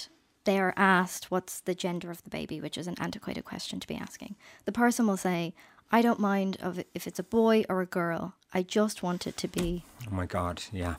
they 0.43 0.59
are 0.59 0.75
asked 0.77 1.31
what's 1.31 1.59
the 1.61 1.73
gender 1.73 2.11
of 2.11 2.23
the 2.23 2.29
baby, 2.29 2.61
which 2.61 2.77
is 2.77 2.85
an 2.85 2.95
antiquated 2.99 3.45
question 3.45 3.79
to 3.79 3.87
be 3.87 3.95
asking. 3.95 4.35
The 4.65 4.71
person 4.71 5.07
will 5.07 5.17
say, 5.17 5.55
I 5.91 6.03
don't 6.03 6.19
mind 6.19 6.57
of 6.61 6.83
if 6.93 7.07
it's 7.07 7.19
a 7.19 7.23
boy 7.23 7.65
or 7.67 7.81
a 7.81 7.87
girl. 7.87 8.35
I 8.53 8.61
just 8.61 9.01
want 9.01 9.25
it 9.25 9.37
to 9.37 9.47
be. 9.47 9.83
Oh 10.07 10.13
my 10.13 10.27
God, 10.27 10.61
yeah, 10.71 10.95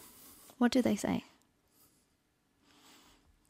What 0.58 0.72
do 0.72 0.82
they 0.82 0.96
say? 0.96 1.22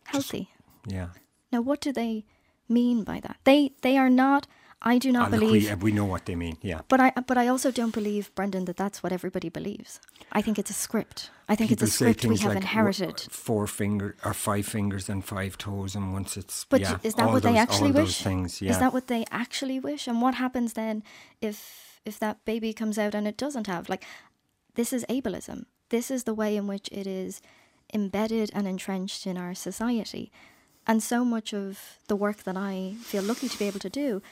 Healthy. 0.04 0.50
yeah. 0.86 1.08
Now, 1.50 1.62
what 1.62 1.80
do 1.80 1.92
they 1.92 2.24
mean 2.68 3.04
by 3.04 3.20
that? 3.20 3.36
They 3.44 3.72
they 3.82 3.96
are 3.98 4.10
not. 4.10 4.46
I 4.86 4.98
do 4.98 5.10
not 5.10 5.28
Ah, 5.28 5.30
look, 5.30 5.40
believe. 5.40 5.82
we, 5.82 5.90
we 5.90 5.92
know 5.92 6.04
what 6.04 6.26
they 6.26 6.34
mean. 6.36 6.58
Yeah. 6.60 6.80
But 6.88 7.00
I 7.00 7.10
but 7.26 7.38
I 7.38 7.48
also 7.48 7.70
don't 7.70 7.94
believe, 7.94 8.30
Brendan, 8.34 8.64
that 8.66 8.76
that's 8.76 9.02
what 9.02 9.12
everybody 9.12 9.48
believes. 9.48 9.98
I 10.38 10.42
think 10.42 10.58
it's 10.58 10.70
a 10.70 10.74
script. 10.74 11.30
I 11.48 11.54
think 11.56 11.70
People 11.70 11.84
it's 11.86 11.94
a 11.94 11.96
script 11.96 12.24
we 12.26 12.36
have 12.36 12.54
like 12.54 12.62
inherited. 12.64 13.20
four 13.30 13.66
finger 13.66 14.14
or 14.24 14.34
five 14.34 14.66
fingers 14.66 15.08
and 15.08 15.24
five 15.24 15.56
toes, 15.56 15.94
and 15.96 16.12
once 16.12 16.36
it's 16.36 16.66
But 16.68 16.80
yeah, 16.82 16.98
is 17.02 17.14
that 17.14 17.30
what 17.32 17.42
they 17.42 17.56
actually 17.56 17.92
all 17.92 18.02
wish? 18.02 18.18
Those 18.18 18.20
things, 18.22 18.60
yeah. 18.60 18.72
Is 18.72 18.78
that 18.78 18.92
what 18.92 19.06
they 19.06 19.24
actually 19.30 19.80
wish? 19.80 20.06
And 20.06 20.20
what 20.20 20.34
happens 20.34 20.72
then 20.74 21.02
if 21.40 22.00
if 22.04 22.18
that 22.18 22.44
baby 22.44 22.74
comes 22.74 22.98
out 22.98 23.14
and 23.14 23.26
it 23.26 23.38
doesn't 23.38 23.66
have 23.66 23.88
like 23.88 24.04
this 24.74 24.92
is 24.92 25.04
ableism. 25.08 25.64
This 25.88 26.10
is 26.10 26.24
the 26.24 26.34
way 26.34 26.56
in 26.56 26.66
which 26.66 26.88
it 26.92 27.06
is 27.06 27.40
embedded 27.94 28.50
and 28.54 28.66
entrenched 28.66 29.26
in 29.26 29.38
our 29.38 29.54
society. 29.54 30.30
And 30.86 31.02
so 31.02 31.24
much 31.24 31.54
of 31.54 31.98
the 32.08 32.16
work 32.16 32.42
that 32.44 32.56
I 32.56 32.96
feel 33.00 33.22
lucky 33.22 33.48
to 33.48 33.58
be 33.58 33.66
able 33.66 33.80
to 33.80 33.90
do 33.90 34.22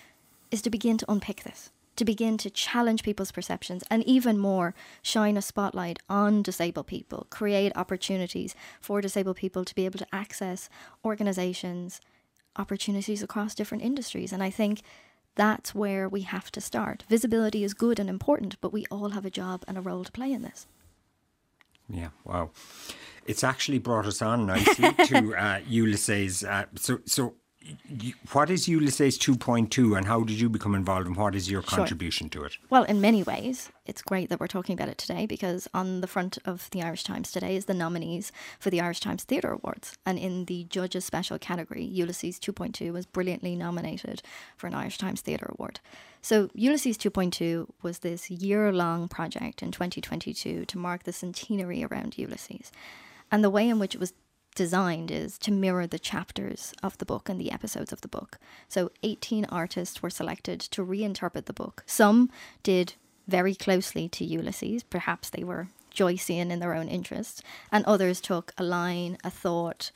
is 0.51 0.63
to 0.63 0.71
begin 0.71 0.99
to 0.99 1.11
unpick 1.11 1.45
this, 1.45 1.71
to 1.97 2.05
begin 2.05 2.37
to 2.39 2.51
challenge 2.51 3.03
people's 3.03 3.33
perceptions, 3.33 3.83
and 3.91 4.05
even 4.05 4.39
more, 4.39 4.75
shine 5.01 5.37
a 5.37 5.43
spotlight 5.43 5.99
on 6.11 6.43
disabled 6.43 6.87
people, 6.87 7.27
create 7.31 7.73
opportunities 7.75 8.55
for 8.81 9.01
disabled 9.01 9.37
people 9.37 9.65
to 9.65 9.75
be 9.75 9.87
able 9.87 9.99
to 9.99 10.15
access 10.15 10.69
organizations, 11.05 12.01
opportunities 12.57 13.23
across 13.23 13.55
different 13.55 13.83
industries. 13.83 14.33
And 14.33 14.43
I 14.43 14.51
think 14.51 14.83
that's 15.35 15.75
where 15.75 16.07
we 16.07 16.21
have 16.23 16.53
to 16.53 16.61
start. 16.61 17.05
Visibility 17.09 17.65
is 17.65 17.73
good 17.73 17.99
and 17.99 18.11
important, 18.11 18.61
but 18.61 18.75
we 18.75 18.85
all 18.91 19.11
have 19.11 19.25
a 19.25 19.31
job 19.31 19.65
and 19.67 19.79
a 19.79 19.81
role 19.81 20.05
to 20.05 20.13
play 20.13 20.31
in 20.33 20.43
this. 20.43 20.67
Yeah, 21.89 22.09
wow. 22.25 22.51
It's 23.27 23.45
actually 23.45 23.79
brought 23.79 24.07
us 24.07 24.21
on 24.23 24.47
nicely 24.47 24.93
to 25.07 25.35
uh, 25.37 25.61
Ulysses. 25.69 26.45
Uh, 26.45 26.67
so, 26.77 27.01
so 27.07 27.35
what 28.33 28.51
is 28.51 28.67
Ulysses 28.67 29.19
2.2 29.19 29.97
and 29.97 30.07
how 30.07 30.23
did 30.25 30.41
you 30.41 30.49
become 30.49 30.75
involved 30.75 31.07
and 31.07 31.17
what 31.17 31.35
is 31.35 31.51
your 31.51 31.63
Sure. 31.63 31.79
contribution 31.79 32.29
to 32.31 32.45
it? 32.45 32.59
Well, 32.71 32.85
in 32.85 33.01
many 33.01 33.23
ways, 33.23 33.71
it's 33.87 34.03
great 34.03 34.29
that 34.31 34.41
we're 34.41 34.47
talking 34.49 34.75
about 34.75 34.89
it 34.89 34.99
today 34.99 35.27
because 35.27 35.69
on 35.73 36.01
the 36.01 36.07
front 36.07 36.39
of 36.45 36.69
the 36.71 36.83
Irish 36.83 37.05
Times 37.05 37.31
today 37.31 37.57
is 37.57 37.67
the 37.67 37.75
nominees 37.75 38.33
for 38.59 38.71
the 38.71 38.81
Irish 38.81 39.01
Times 39.01 39.25
Theatre 39.25 39.53
Awards. 39.53 39.97
And 40.05 40.19
in 40.19 40.47
the 40.47 40.65
Judges 40.65 41.05
Special 41.05 41.39
category, 41.39 41.85
Ulysses 41.85 42.41
2.2 42.41 42.93
was 42.93 43.07
brilliantly 43.07 43.55
nominated 43.55 44.23
for 44.57 44.67
an 44.67 44.75
Irish 44.75 44.99
Times 44.99 45.21
Theatre 45.21 45.51
Award. 45.57 45.81
So, 46.21 46.51
Ulysses 46.55 46.97
2.2 46.99 47.69
was 47.83 48.01
this 48.01 48.31
year 48.31 48.73
long 48.73 49.09
project 49.09 49.63
in 49.63 49.73
2022 49.73 50.65
to 50.67 50.79
mark 50.79 51.03
the 51.03 51.13
centenary 51.13 51.85
around 51.85 52.17
Ulysses. 52.17 52.71
And 53.33 53.43
the 53.43 53.51
way 53.51 53.69
in 53.69 53.79
which 53.79 53.95
it 53.95 54.01
was 54.01 54.13
designed 54.55 55.11
is 55.11 55.39
to 55.39 55.51
mirror 55.51 55.87
the 55.87 55.99
chapters 55.99 56.75
of 56.83 56.99
the 56.99 57.07
book 57.07 57.31
and 57.31 57.41
the 57.41 57.51
episodes 57.51 57.93
of 57.93 58.03
the 58.03 58.09
book. 58.09 58.39
So 58.69 58.91
18 59.03 59.47
artists 59.47 60.03
were 60.03 60.11
selected 60.11 60.61
to 60.61 60.85
reinterpret 60.85 61.47
the 61.47 61.55
book. 61.55 61.83
Some 61.87 62.31
did 62.63 62.95
very 63.27 63.55
closely 63.55 64.09
to 64.11 64.25
Ulysses, 64.25 64.83
perhaps 64.83 65.31
they 65.31 65.43
were 65.43 65.69
Joycean 65.95 66.51
in 66.51 66.59
their 66.59 66.75
own 66.75 66.89
interests, 66.89 67.43
and 67.71 67.85
others 67.85 68.21
took 68.21 68.53
a 68.59 68.65
line, 68.65 69.17
a 69.25 69.31
thought, 69.31 69.91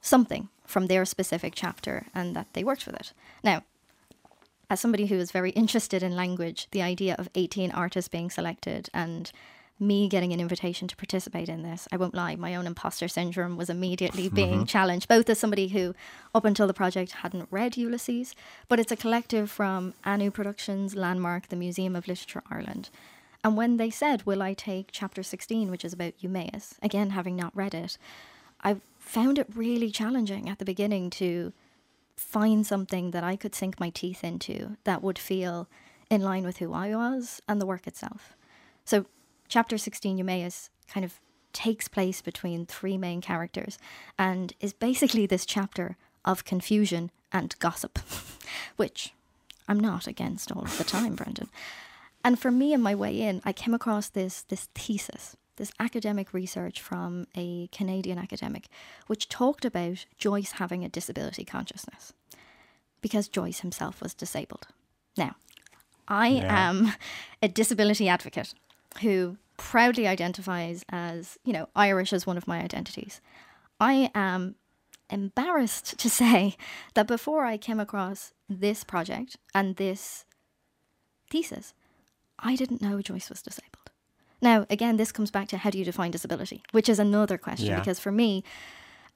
something 0.00 0.48
from 0.66 0.86
their 0.86 1.04
specific 1.04 1.54
chapter 1.54 2.06
and 2.14 2.36
that 2.36 2.48
they 2.52 2.64
worked 2.64 2.86
with 2.86 2.96
it. 2.96 3.12
Now, 3.42 3.64
as 4.68 4.80
somebody 4.80 5.06
who 5.06 5.16
is 5.16 5.30
very 5.30 5.50
interested 5.50 6.02
in 6.02 6.16
language, 6.16 6.68
the 6.72 6.82
idea 6.82 7.14
of 7.18 7.28
18 7.34 7.70
artists 7.70 8.08
being 8.08 8.30
selected 8.30 8.90
and 8.92 9.30
me 9.78 10.08
getting 10.08 10.32
an 10.32 10.40
invitation 10.40 10.88
to 10.88 10.96
participate 10.96 11.48
in 11.48 11.62
this, 11.62 11.86
I 11.92 11.96
won't 11.96 12.14
lie, 12.14 12.34
my 12.36 12.54
own 12.54 12.66
imposter 12.66 13.08
syndrome 13.08 13.56
was 13.56 13.68
immediately 13.68 14.26
mm-hmm. 14.26 14.34
being 14.34 14.66
challenged, 14.66 15.08
both 15.08 15.28
as 15.28 15.38
somebody 15.38 15.68
who, 15.68 15.94
up 16.34 16.44
until 16.44 16.66
the 16.66 16.74
project, 16.74 17.12
hadn't 17.12 17.48
read 17.50 17.76
Ulysses, 17.76 18.34
but 18.68 18.80
it's 18.80 18.92
a 18.92 18.96
collective 18.96 19.50
from 19.50 19.92
Anu 20.04 20.30
Productions, 20.30 20.94
Landmark, 20.94 21.48
the 21.48 21.56
Museum 21.56 21.94
of 21.94 22.08
Literature 22.08 22.42
Ireland. 22.50 22.88
And 23.44 23.56
when 23.56 23.76
they 23.76 23.90
said, 23.90 24.24
Will 24.24 24.42
I 24.42 24.54
take 24.54 24.88
chapter 24.90 25.22
16, 25.22 25.70
which 25.70 25.84
is 25.84 25.92
about 25.92 26.14
Eumaeus, 26.20 26.74
again, 26.82 27.10
having 27.10 27.36
not 27.36 27.56
read 27.56 27.74
it, 27.74 27.98
I 28.64 28.76
found 28.98 29.38
it 29.38 29.46
really 29.54 29.90
challenging 29.90 30.48
at 30.48 30.58
the 30.58 30.64
beginning 30.64 31.10
to 31.10 31.52
find 32.16 32.66
something 32.66 33.10
that 33.10 33.22
I 33.22 33.36
could 33.36 33.54
sink 33.54 33.78
my 33.78 33.90
teeth 33.90 34.24
into 34.24 34.76
that 34.84 35.02
would 35.02 35.18
feel 35.18 35.68
in 36.10 36.22
line 36.22 36.44
with 36.44 36.58
who 36.58 36.72
I 36.72 36.94
was 36.96 37.42
and 37.48 37.60
the 37.60 37.66
work 37.66 37.86
itself. 37.86 38.36
So, 38.84 39.06
chapter 39.48 39.78
16, 39.78 40.18
Eumaeus, 40.18 40.70
kind 40.88 41.04
of 41.04 41.20
takes 41.52 41.88
place 41.88 42.20
between 42.20 42.66
three 42.66 42.98
main 42.98 43.20
characters 43.20 43.78
and 44.18 44.52
is 44.60 44.72
basically 44.72 45.26
this 45.26 45.46
chapter 45.46 45.96
of 46.24 46.44
confusion 46.44 47.10
and 47.32 47.58
gossip, 47.58 47.98
which 48.76 49.12
I'm 49.68 49.80
not 49.80 50.06
against 50.06 50.52
all 50.52 50.62
of 50.62 50.76
the 50.78 50.84
time, 50.84 51.14
Brendan. 51.16 51.48
And 52.24 52.38
for 52.38 52.50
me, 52.50 52.74
on 52.74 52.82
my 52.82 52.94
way 52.94 53.20
in, 53.20 53.40
I 53.44 53.52
came 53.52 53.72
across 53.74 54.08
this 54.08 54.42
this 54.42 54.68
thesis, 54.74 55.36
this 55.56 55.72
academic 55.78 56.34
research 56.34 56.80
from 56.80 57.26
a 57.36 57.68
Canadian 57.68 58.18
academic, 58.18 58.68
which 59.06 59.28
talked 59.28 59.64
about 59.64 60.04
Joyce 60.18 60.52
having 60.52 60.84
a 60.84 60.88
disability 60.88 61.44
consciousness, 61.44 62.12
because 63.00 63.28
Joyce 63.28 63.60
himself 63.60 64.02
was 64.02 64.12
disabled. 64.14 64.66
Now, 65.16 65.36
I 66.08 66.28
Yeah. 66.28 66.68
am 66.68 66.92
a 67.42 67.48
disability 67.48 68.08
advocate 68.08 68.52
who 69.00 69.36
proudly 69.56 70.06
identifies 70.06 70.84
as, 70.88 71.38
you 71.44 71.52
know, 71.52 71.68
Irish 71.74 72.12
as 72.12 72.26
one 72.26 72.36
of 72.36 72.46
my 72.48 72.60
identities. 72.60 73.20
I 73.80 74.10
am 74.14 74.56
embarrassed 75.10 75.98
to 75.98 76.10
say 76.22 76.56
that 76.94 77.06
before 77.06 77.44
I 77.44 77.56
came 77.56 77.80
across 77.80 78.32
this 78.48 78.84
project 78.84 79.36
and 79.54 79.76
this 79.76 80.24
thesis, 81.30 81.74
I 82.38 82.56
didn't 82.56 82.82
know 82.82 83.00
Joyce 83.00 83.28
was 83.30 83.42
disabled. 83.42 83.90
Now, 84.42 84.66
again, 84.68 84.98
this 84.98 85.12
comes 85.12 85.30
back 85.30 85.48
to 85.48 85.56
how 85.58 85.70
do 85.70 85.78
you 85.78 85.84
define 85.84 86.10
disability, 86.10 86.62
which 86.72 86.88
is 86.88 86.98
another 86.98 87.38
question 87.38 87.68
Yeah. 87.68 87.78
because 87.78 87.98
for 87.98 88.12
me, 88.12 88.44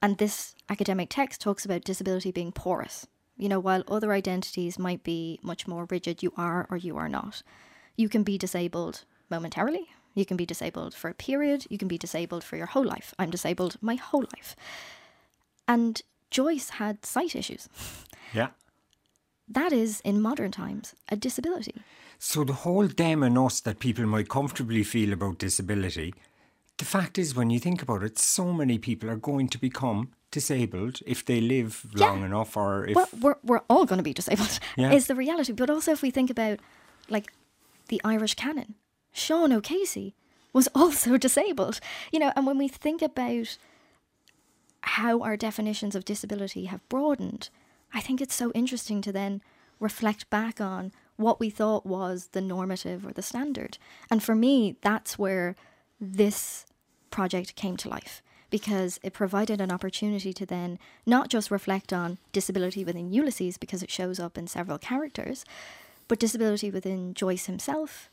and 0.01 0.17
this 0.17 0.55
academic 0.71 1.09
text 1.11 1.43
talks 1.43 1.65
about 1.67 1.85
disability 1.85 2.33
being 2.33 2.53
porous. 2.53 3.07
You 3.37 3.49
know, 3.51 3.61
while 3.61 3.85
other 3.89 4.13
identities 4.13 4.79
might 4.79 5.03
be 5.03 5.39
much 5.43 5.69
more 5.69 5.87
rigid, 5.91 6.23
you 6.23 6.33
are 6.37 6.67
or 6.71 6.79
you 6.79 6.97
are 6.97 7.09
not. 7.09 7.43
You 7.97 8.09
can 8.09 8.23
be 8.23 8.39
disabled 8.39 9.05
momentarily, 9.31 9.89
you 10.15 10.25
can 10.27 10.37
be 10.37 10.47
disabled 10.47 10.95
for 10.95 11.09
a 11.09 11.15
period, 11.15 11.67
you 11.71 11.79
can 11.79 11.89
be 11.89 11.99
disabled 11.99 12.45
for 12.45 12.57
your 12.57 12.67
whole 12.67 12.85
life. 12.85 13.15
I'm 13.19 13.31
disabled 13.31 13.77
my 13.81 13.95
whole 13.95 14.25
life. 14.37 14.57
And 15.69 16.03
Joyce 16.31 16.71
had 16.71 17.05
sight 17.07 17.35
issues. 17.37 17.69
Yeah. 18.35 18.49
That 19.49 19.73
is, 19.73 20.01
in 20.01 20.21
modern 20.21 20.53
times, 20.53 20.95
a 21.09 21.17
disability. 21.17 21.75
So 22.19 22.45
the 22.45 22.53
whole 22.53 22.87
and 22.87 23.61
that 23.65 23.81
people 23.81 24.07
might 24.07 24.29
comfortably 24.29 24.85
feel 24.85 25.13
about 25.13 25.39
disability, 25.39 26.15
the 26.79 26.85
fact 26.85 27.19
is 27.19 27.35
when 27.35 27.51
you 27.51 27.59
think 27.59 27.83
about 27.83 28.03
it, 28.03 28.19
so 28.19 28.53
many 28.53 28.79
people 28.79 29.11
are 29.11 29.17
going 29.17 29.49
to 29.49 29.59
become 29.59 30.11
disabled 30.31 31.01
if 31.07 31.25
they 31.25 31.41
live 31.41 31.85
long 31.95 32.23
enough 32.23 32.57
or 32.57 32.87
if 32.87 32.95
well, 32.95 33.09
we're, 33.21 33.35
we're 33.43 33.63
all 33.69 33.85
going 33.85 33.99
to 33.99 34.05
be 34.05 34.15
disabled, 34.15 34.61
Yeah. 34.77 34.93
is 34.93 35.09
the 35.09 35.15
reality. 35.17 35.53
But 35.53 35.71
also, 35.71 35.93
if 35.93 36.03
we 36.03 36.11
think 36.11 36.31
about 36.31 36.61
like 37.09 37.33
the 37.89 38.01
Irish 38.05 38.35
canon, 38.35 38.77
Sean 39.13 39.53
O'Casey 39.53 40.15
was 40.53 40.69
also 40.75 41.17
disabled. 41.17 41.81
You 42.13 42.19
know, 42.19 42.33
and 42.37 42.47
when 42.47 42.59
we 42.59 42.69
think 42.69 43.03
about 43.03 43.57
how 44.83 45.21
our 45.21 45.37
definitions 45.37 45.95
of 45.95 46.05
disability 46.05 46.67
have 46.67 46.89
broadened, 46.89 47.51
I 47.93 48.01
think 48.01 48.21
it's 48.21 48.35
so 48.35 48.51
interesting 48.53 49.03
to 49.03 49.13
then 49.13 49.43
reflect 49.79 50.29
back 50.31 50.61
on 50.61 50.93
what 51.17 51.41
we 51.41 51.51
thought 51.51 51.85
was 51.85 52.29
the 52.33 52.41
normative 52.41 53.07
or 53.07 53.13
the 53.13 53.23
standard. 53.23 53.79
And 54.11 54.23
for 54.23 54.35
me, 54.35 54.77
that's 54.81 55.19
where 55.19 55.55
this 56.01 56.67
project 57.11 57.57
came 57.57 57.77
to 57.79 57.89
life 57.89 58.23
because 58.51 58.99
it 59.03 59.13
provided 59.13 59.61
an 59.61 59.71
opportunity 59.71 60.33
to 60.33 60.45
then 60.45 60.79
not 61.07 61.29
just 61.29 61.51
reflect 61.51 61.93
on 61.93 62.19
disability 62.33 62.85
within 62.85 63.13
Ulysses 63.13 63.59
because 63.59 63.83
it 63.83 63.91
shows 63.91 64.19
up 64.19 64.37
in 64.37 64.47
several 64.47 64.79
characters, 64.79 65.45
but 66.09 66.19
disability 66.19 66.71
within 66.71 67.15
Joyce 67.15 67.47
himself. 67.47 68.10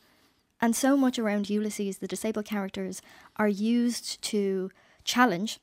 And 0.60 0.74
so 0.74 0.96
much 0.96 1.18
around 1.18 1.48
Ulysses, 1.48 1.98
the 1.98 2.08
disabled 2.08 2.44
characters 2.44 3.00
are 3.36 3.48
used 3.48 4.20
to 4.22 4.70
challenge 5.04 5.60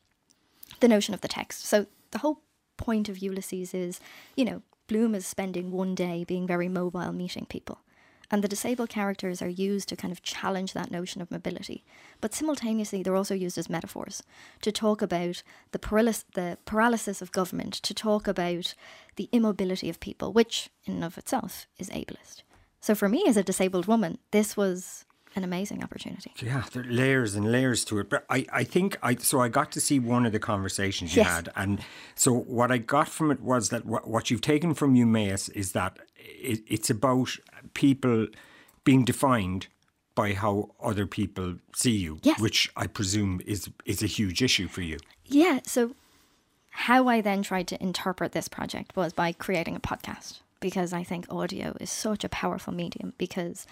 the 0.80 0.88
notion 0.88 1.14
of 1.14 1.22
the 1.22 1.28
text. 1.28 1.66
So 1.66 1.88
the 2.12 2.20
whole 2.20 2.42
point 2.78 3.10
of 3.10 3.20
Ulysses 3.20 3.74
is, 3.74 4.00
you 4.36 4.46
know, 4.46 4.62
Bloom 4.88 5.16
is 5.16 5.26
spending 5.26 5.72
one 5.72 5.96
day 5.96 6.24
being 6.24 6.46
very 6.46 6.70
mobile, 6.70 7.12
meeting 7.12 7.46
people. 7.46 7.80
And 8.32 8.44
the 8.44 8.48
disabled 8.48 8.90
characters 8.90 9.42
are 9.42 9.50
used 9.50 9.90
to 9.90 9.96
kind 9.96 10.12
of 10.12 10.24
challenge 10.24 10.74
that 10.74 10.92
notion 10.92 11.22
of 11.22 11.30
mobility. 11.30 11.84
But 12.22 12.34
simultaneously, 12.34 13.04
they're 13.04 13.16
also 13.16 13.36
used 13.36 13.58
as 13.58 13.70
metaphors 13.70 14.24
to 14.62 14.72
talk 14.72 15.02
about 15.02 15.44
the, 15.72 15.80
paralysis, 15.80 16.26
the 16.34 16.58
paralysis 16.66 17.22
of 17.22 17.32
government, 17.32 17.74
to 17.74 17.94
talk 17.94 18.28
about 18.28 18.74
the 19.16 19.30
immobility 19.32 19.90
of 19.90 20.00
people, 20.00 20.34
which 20.34 20.70
in 20.86 20.96
and 20.96 21.04
of 21.04 21.18
itself 21.18 21.68
is 21.78 21.90
ableist. 21.90 22.42
So 22.86 22.94
for 22.94 23.10
me 23.10 23.24
as 23.28 23.36
a 23.36 23.42
disabled 23.44 23.88
woman, 23.88 24.20
this 24.30 24.56
was 24.56 25.06
an 25.36 25.44
amazing 25.44 25.84
opportunity. 25.84 26.32
Yeah, 26.40 26.66
there 26.72 26.84
are 26.84 26.86
layers 26.86 27.34
and 27.34 27.52
layers 27.52 27.84
to 27.86 27.98
it. 27.98 28.12
But 28.12 28.26
I, 28.30 28.46
I 28.54 28.64
think 28.64 28.96
I 29.02 29.16
so 29.16 29.40
I 29.42 29.50
got 29.50 29.72
to 29.72 29.82
see 29.82 29.98
one 29.98 30.24
of 30.28 30.34
the 30.34 30.40
conversations 30.40 31.16
you 31.16 31.24
Yes. 31.24 31.32
had, 31.36 31.50
and 31.56 31.80
so 32.14 32.32
what 32.32 32.72
I 32.72 32.78
got 32.78 33.08
from 33.10 33.32
it 33.32 33.42
was 33.42 33.70
that 33.70 33.86
what, 33.88 34.08
what 34.08 34.30
you've 34.30 34.42
taken 34.54 34.76
from 34.76 34.94
Eumaeus 34.96 35.50
is 35.50 35.72
that 35.72 35.98
it, 36.16 36.60
it's 36.68 36.92
about 36.92 37.30
people 37.74 38.28
being 38.84 39.04
defined 39.04 39.66
by 40.14 40.34
how 40.34 40.70
other 40.80 41.08
people 41.08 41.56
see 41.74 41.98
you, 42.06 42.20
Yes. 42.22 42.40
which 42.40 42.72
I 42.78 42.86
presume 42.86 43.42
is 43.48 43.68
is 43.86 44.04
a 44.04 44.08
huge 44.20 44.44
issue 44.44 44.68
for 44.68 44.82
you. 44.82 44.98
Yeah. 45.26 45.60
So, 45.66 45.96
how 46.70 47.08
I 47.08 47.22
then 47.22 47.42
tried 47.42 47.68
to 47.70 47.82
interpret 47.82 48.32
this 48.34 48.48
project 48.48 48.96
was 48.96 49.12
by 49.12 49.32
creating 49.32 49.76
a 49.76 49.80
podcast 49.80 50.42
because 50.60 50.94
I 50.94 51.04
think 51.04 51.26
audio 51.30 51.76
is 51.80 51.90
such 51.90 52.24
a 52.24 52.30
powerful 52.30 52.74
medium 52.74 53.14
because 53.18 53.66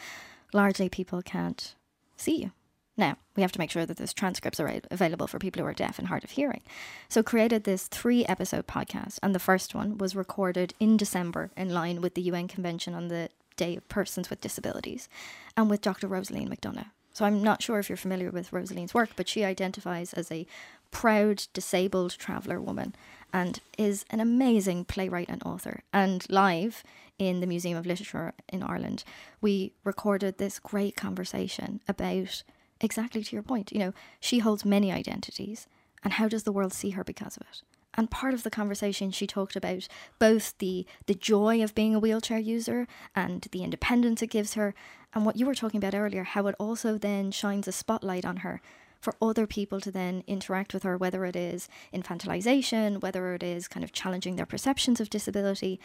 largely 0.54 0.90
people 0.90 1.22
can't 1.22 1.76
see 2.18 2.42
you. 2.42 2.52
Now, 2.96 3.18
we 3.36 3.42
have 3.42 3.52
to 3.54 3.60
make 3.60 3.72
sure 3.72 3.88
that 3.88 3.98
those 3.98 4.14
transcripts 4.14 4.60
are 4.60 4.82
available 4.92 5.26
for 5.26 5.40
people 5.40 5.62
who 5.62 5.68
are 5.68 5.74
deaf 5.74 5.98
and 5.98 6.10
hard 6.10 6.24
of 6.24 6.32
hearing. 6.32 6.62
So, 7.10 7.24
created 7.24 7.64
this 7.64 7.88
three 7.88 8.24
episode 8.26 8.68
podcast, 8.68 9.18
and 9.24 9.34
the 9.34 9.40
first 9.40 9.74
one 9.74 9.98
was 9.98 10.16
recorded 10.16 10.76
in 10.80 10.96
December 10.96 11.50
in 11.58 11.74
line 11.74 12.02
with 12.02 12.14
the 12.14 12.22
UN 12.24 12.48
Convention 12.48 12.94
on 12.94 13.08
the 13.08 13.30
Day 13.56 13.76
of 13.76 13.88
Persons 13.90 14.30
with 14.30 14.42
Disabilities 14.42 15.10
and 15.58 15.70
with 15.70 15.82
Dr. 15.82 16.08
Rosaleen 16.08 16.50
McDonagh. 16.50 16.92
So, 17.14 17.26
I'm 17.26 17.42
not 17.42 17.64
sure 17.64 17.80
if 17.80 17.90
you're 17.90 17.98
familiar 17.98 18.30
with 18.30 18.52
Rosaleen's 18.52 18.94
work, 18.94 19.10
but 19.16 19.28
she 19.28 19.44
identifies 19.44 20.14
as 20.14 20.32
a 20.32 20.46
proud 20.92 21.48
disabled 21.54 22.12
traveller 22.12 22.62
woman 22.62 22.94
and 23.34 23.60
is 23.78 24.06
an 24.12 24.20
amazing 24.20 24.86
playwright 24.86 25.28
and 25.28 25.42
author. 25.44 25.82
And 25.92 26.26
live 26.30 26.84
in 27.18 27.40
the 27.40 27.48
Museum 27.48 27.78
of 27.78 27.86
Literature 27.86 28.34
in 28.48 28.64
Ireland, 28.64 29.04
we 29.42 29.74
recorded 29.84 30.38
this 30.38 30.60
great 30.60 30.96
conversation 30.96 31.82
about 31.88 32.44
exactly 32.80 33.24
to 33.24 33.36
your 33.36 33.44
point. 33.44 33.72
You 33.72 33.80
know, 33.80 33.94
she 34.20 34.40
holds 34.40 34.64
many 34.64 34.92
identities, 34.92 35.68
and 36.04 36.14
how 36.14 36.28
does 36.28 36.44
the 36.44 36.52
world 36.52 36.74
see 36.74 36.92
her 36.92 37.04
because 37.04 37.36
of 37.38 37.44
it? 37.50 37.64
And 37.96 38.10
part 38.10 38.34
of 38.34 38.44
the 38.44 38.50
conversation, 38.50 39.12
she 39.12 39.28
talked 39.28 39.56
about 39.56 39.88
both 40.20 40.58
the 40.58 40.86
the 41.06 41.14
joy 41.14 41.64
of 41.64 41.76
being 41.76 41.94
a 41.94 42.00
wheelchair 42.00 42.40
user 42.40 42.88
and 43.16 43.48
the 43.52 43.64
independence 43.64 44.22
it 44.22 44.28
gives 44.28 44.54
her, 44.56 44.74
and 45.14 45.26
what 45.26 45.38
you 45.38 45.46
were 45.46 45.56
talking 45.56 45.78
about 45.78 45.96
earlier, 45.96 46.24
how 46.24 46.48
it 46.48 46.56
also 46.60 46.98
then 46.98 47.32
shines 47.32 47.68
a 47.68 47.72
spotlight 47.72 48.26
on 48.26 48.38
her 48.38 48.62
for 49.04 49.16
other 49.22 49.46
people 49.46 49.82
to 49.82 49.92
then 49.92 50.24
interact 50.28 50.74
with 50.74 50.84
her, 50.84 50.98
whether 50.98 51.26
it 51.26 51.36
is 51.36 51.68
infantilization, 51.94 53.02
whether 53.02 53.34
it 53.34 53.44
is 53.44 53.68
kind 53.68 53.84
of 53.84 53.92
challenging 53.92 54.38
their 54.38 54.46
perceptions 54.46 55.02
of 55.02 55.10
disability. 55.10 55.80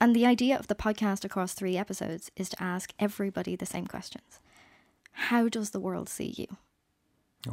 And 0.00 0.14
the 0.14 0.26
idea 0.26 0.58
of 0.58 0.66
the 0.66 0.74
podcast 0.74 1.24
across 1.24 1.54
three 1.54 1.76
episodes 1.76 2.30
is 2.36 2.50
to 2.50 2.62
ask 2.62 2.92
everybody 2.98 3.56
the 3.56 3.66
same 3.66 3.86
questions. 3.86 4.40
How 5.12 5.48
does 5.48 5.70
the 5.70 5.80
world 5.80 6.08
see 6.08 6.34
you? 6.36 6.56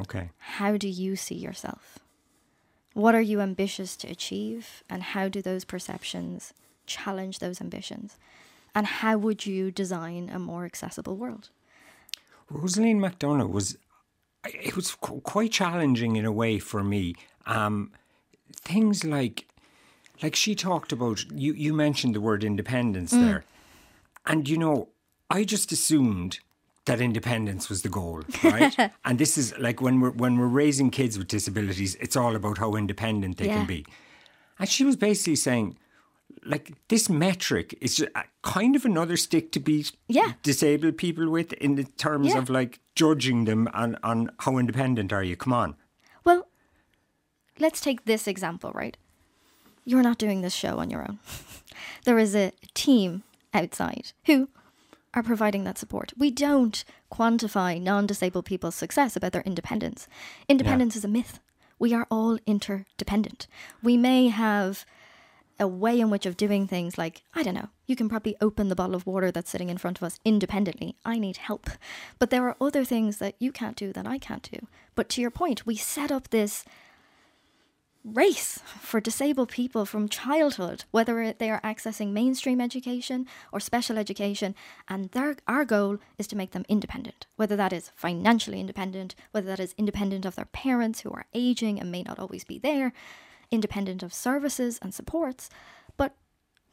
Okay. 0.02 0.30
How 0.38 0.76
do 0.76 0.88
you 0.88 1.16
see 1.16 1.34
yourself? 1.34 1.98
What 2.92 3.14
are 3.14 3.20
you 3.20 3.40
ambitious 3.40 3.96
to 3.98 4.08
achieve? 4.08 4.82
And 4.90 5.02
how 5.02 5.28
do 5.28 5.40
those 5.40 5.64
perceptions 5.64 6.52
challenge 6.86 7.38
those 7.38 7.60
ambitions? 7.60 8.18
And 8.74 8.86
how 8.86 9.16
would 9.16 9.46
you 9.46 9.70
design 9.70 10.30
a 10.32 10.38
more 10.38 10.64
accessible 10.64 11.16
world? 11.16 11.48
Rosaleen 12.50 12.98
McDonagh 12.98 13.50
was 13.50 13.78
it 14.44 14.76
was 14.76 14.94
qu- 14.94 15.20
quite 15.20 15.52
challenging 15.52 16.16
in 16.16 16.24
a 16.24 16.32
way 16.32 16.58
for 16.58 16.82
me. 16.82 17.14
Um, 17.46 17.92
things 18.54 19.04
like 19.04 19.46
like 20.22 20.34
she 20.36 20.54
talked 20.54 20.92
about 20.92 21.24
you 21.32 21.52
you 21.54 21.72
mentioned 21.74 22.14
the 22.14 22.20
word 22.20 22.44
independence 22.44 23.10
there. 23.10 23.44
And 24.26 24.48
you 24.48 24.58
know, 24.58 24.88
I 25.30 25.44
just 25.44 25.72
assumed 25.72 26.40
that 26.86 27.00
independence 27.00 27.68
was 27.68 27.82
the 27.82 27.88
goal, 27.88 28.22
right? 28.42 28.74
and 29.04 29.18
this 29.18 29.36
is 29.38 29.56
like 29.58 29.80
when 29.80 30.00
we're 30.00 30.10
when 30.10 30.38
we're 30.38 30.46
raising 30.46 30.90
kids 30.90 31.18
with 31.18 31.28
disabilities, 31.28 31.94
it's 31.96 32.16
all 32.16 32.36
about 32.36 32.58
how 32.58 32.74
independent 32.74 33.36
they 33.38 33.46
Yeah. 33.46 33.54
can 33.58 33.66
be. 33.66 33.84
And 34.58 34.68
she 34.68 34.84
was 34.84 34.96
basically 34.96 35.36
saying 35.36 35.78
like 36.44 36.72
this 36.88 37.08
metric 37.08 37.76
is 37.80 38.04
kind 38.42 38.74
of 38.76 38.84
another 38.84 39.16
stick 39.16 39.52
to 39.52 39.60
beat 39.60 39.92
Yeah. 40.08 40.32
disabled 40.42 40.96
people 40.96 41.28
with 41.30 41.52
in 41.54 41.74
the 41.74 41.84
terms 41.84 42.28
Yeah. 42.28 42.38
of 42.38 42.48
like 42.50 42.80
judging 42.94 43.44
them 43.44 43.68
on, 43.74 43.96
on 44.02 44.30
how 44.40 44.58
independent 44.58 45.12
are 45.12 45.22
you. 45.24 45.36
Come 45.36 45.52
on. 45.52 45.76
Well, 46.24 46.46
let's 47.58 47.80
take 47.80 48.04
this 48.04 48.26
example, 48.26 48.70
right? 48.74 48.96
You're 49.84 50.02
not 50.02 50.18
doing 50.18 50.40
this 50.42 50.54
show 50.54 50.78
on 50.78 50.90
your 50.90 51.02
own. 51.02 51.18
there 52.04 52.18
is 52.18 52.34
a 52.34 52.52
team 52.74 53.22
outside 53.52 54.12
who 54.26 54.48
are 55.12 55.22
providing 55.22 55.64
that 55.64 55.78
support. 55.78 56.12
We 56.16 56.30
don't 56.30 56.84
quantify 57.10 57.80
non 57.80 58.06
disabled 58.06 58.44
people's 58.44 58.76
success 58.76 59.16
about 59.16 59.32
their 59.32 59.42
independence. 59.42 60.06
Independence 60.48 60.96
is 60.96 61.04
a 61.04 61.08
myth. 61.08 61.40
We 61.78 61.92
are 61.94 62.06
all 62.10 62.38
interdependent. 62.46 63.46
We 63.82 63.96
may 63.96 64.28
have 64.28 64.84
a 65.60 65.68
way 65.68 66.00
in 66.00 66.10
which 66.10 66.26
of 66.26 66.36
doing 66.36 66.66
things 66.66 66.98
like 66.98 67.22
i 67.34 67.42
don't 67.42 67.54
know 67.54 67.68
you 67.90 67.96
can 67.96 68.08
probably 68.08 68.36
open 68.40 68.68
the 68.68 68.76
bottle 68.76 68.94
of 68.94 69.04
water 69.04 69.32
that's 69.32 69.50
sitting 69.50 69.68
in 69.68 69.76
front 69.76 69.98
of 69.98 70.04
us 70.04 70.20
independently. 70.24 70.94
I 71.04 71.18
need 71.18 71.38
help. 71.38 71.68
But 72.20 72.30
there 72.30 72.46
are 72.46 72.56
other 72.60 72.84
things 72.84 73.18
that 73.18 73.34
you 73.40 73.50
can't 73.50 73.76
do 73.76 73.92
that 73.92 74.06
i 74.06 74.16
can't 74.16 74.48
do. 74.50 74.68
But 74.94 75.08
to 75.10 75.20
your 75.20 75.32
point 75.32 75.66
we 75.66 75.74
set 75.74 76.12
up 76.12 76.28
this 76.28 76.64
race 78.02 78.60
for 78.80 78.98
disabled 78.98 79.50
people 79.50 79.84
from 79.84 80.08
childhood 80.08 80.84
whether 80.90 81.34
they 81.34 81.50
are 81.50 81.60
accessing 81.60 82.12
mainstream 82.12 82.58
education 82.58 83.26
or 83.52 83.60
special 83.60 83.98
education 83.98 84.54
and 84.88 85.10
their 85.10 85.36
our 85.46 85.66
goal 85.66 85.98
is 86.16 86.26
to 86.26 86.34
make 86.34 86.52
them 86.52 86.64
independent 86.66 87.26
whether 87.36 87.56
that 87.56 87.74
is 87.74 87.90
financially 87.94 88.58
independent 88.58 89.14
whether 89.32 89.48
that 89.48 89.60
is 89.60 89.74
independent 89.76 90.24
of 90.24 90.34
their 90.34 90.46
parents 90.46 91.00
who 91.00 91.10
are 91.10 91.26
aging 91.34 91.78
and 91.78 91.92
may 91.92 92.02
not 92.02 92.18
always 92.18 92.42
be 92.42 92.58
there 92.58 92.94
independent 93.50 94.02
of 94.02 94.12
services 94.14 94.78
and 94.82 94.94
supports, 94.94 95.50
but 95.96 96.14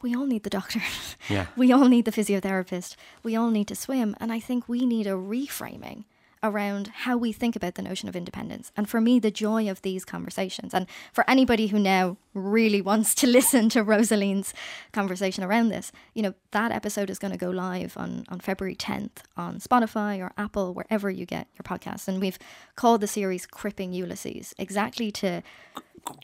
we 0.02 0.14
all 0.14 0.26
need 0.26 0.44
the 0.44 0.50
doctor. 0.50 0.80
Yeah. 1.28 1.46
we 1.56 1.72
all 1.72 1.88
need 1.88 2.06
the 2.06 2.12
physiotherapist. 2.12 2.96
We 3.22 3.36
all 3.36 3.50
need 3.50 3.68
to 3.68 3.74
swim. 3.74 4.16
And 4.18 4.32
I 4.32 4.40
think 4.40 4.66
we 4.66 4.86
need 4.86 5.06
a 5.06 5.10
reframing 5.10 6.04
around 6.42 6.88
how 6.88 7.16
we 7.16 7.32
think 7.32 7.56
about 7.56 7.74
the 7.74 7.82
notion 7.82 8.08
of 8.08 8.16
independence. 8.16 8.70
And 8.76 8.88
for 8.88 9.00
me, 9.00 9.18
the 9.18 9.30
joy 9.30 9.68
of 9.68 9.82
these 9.82 10.04
conversations, 10.04 10.72
and 10.72 10.86
for 11.12 11.28
anybody 11.28 11.66
who 11.68 11.78
now 11.78 12.16
really 12.32 12.80
wants 12.80 13.14
to 13.16 13.26
listen 13.38 13.68
to 13.70 13.82
Rosaleen's 13.84 14.54
conversation 14.92 15.42
around 15.44 15.68
this, 15.68 15.92
you 16.14 16.22
know, 16.22 16.34
that 16.52 16.72
episode 16.72 17.10
is 17.10 17.18
going 17.18 17.32
to 17.32 17.38
go 17.38 17.50
live 17.50 17.96
on, 17.96 18.24
on 18.28 18.40
February 18.40 18.76
10th 18.76 19.22
on 19.36 19.58
Spotify 19.58 20.20
or 20.20 20.32
Apple, 20.38 20.74
wherever 20.74 21.10
you 21.10 21.26
get 21.26 21.48
your 21.54 21.64
podcasts. 21.64 22.08
And 22.08 22.20
we've 22.20 22.38
called 22.76 23.00
the 23.00 23.06
series 23.06 23.46
Cripping 23.46 23.92
Ulysses, 23.92 24.54
exactly 24.58 25.10
to 25.12 25.42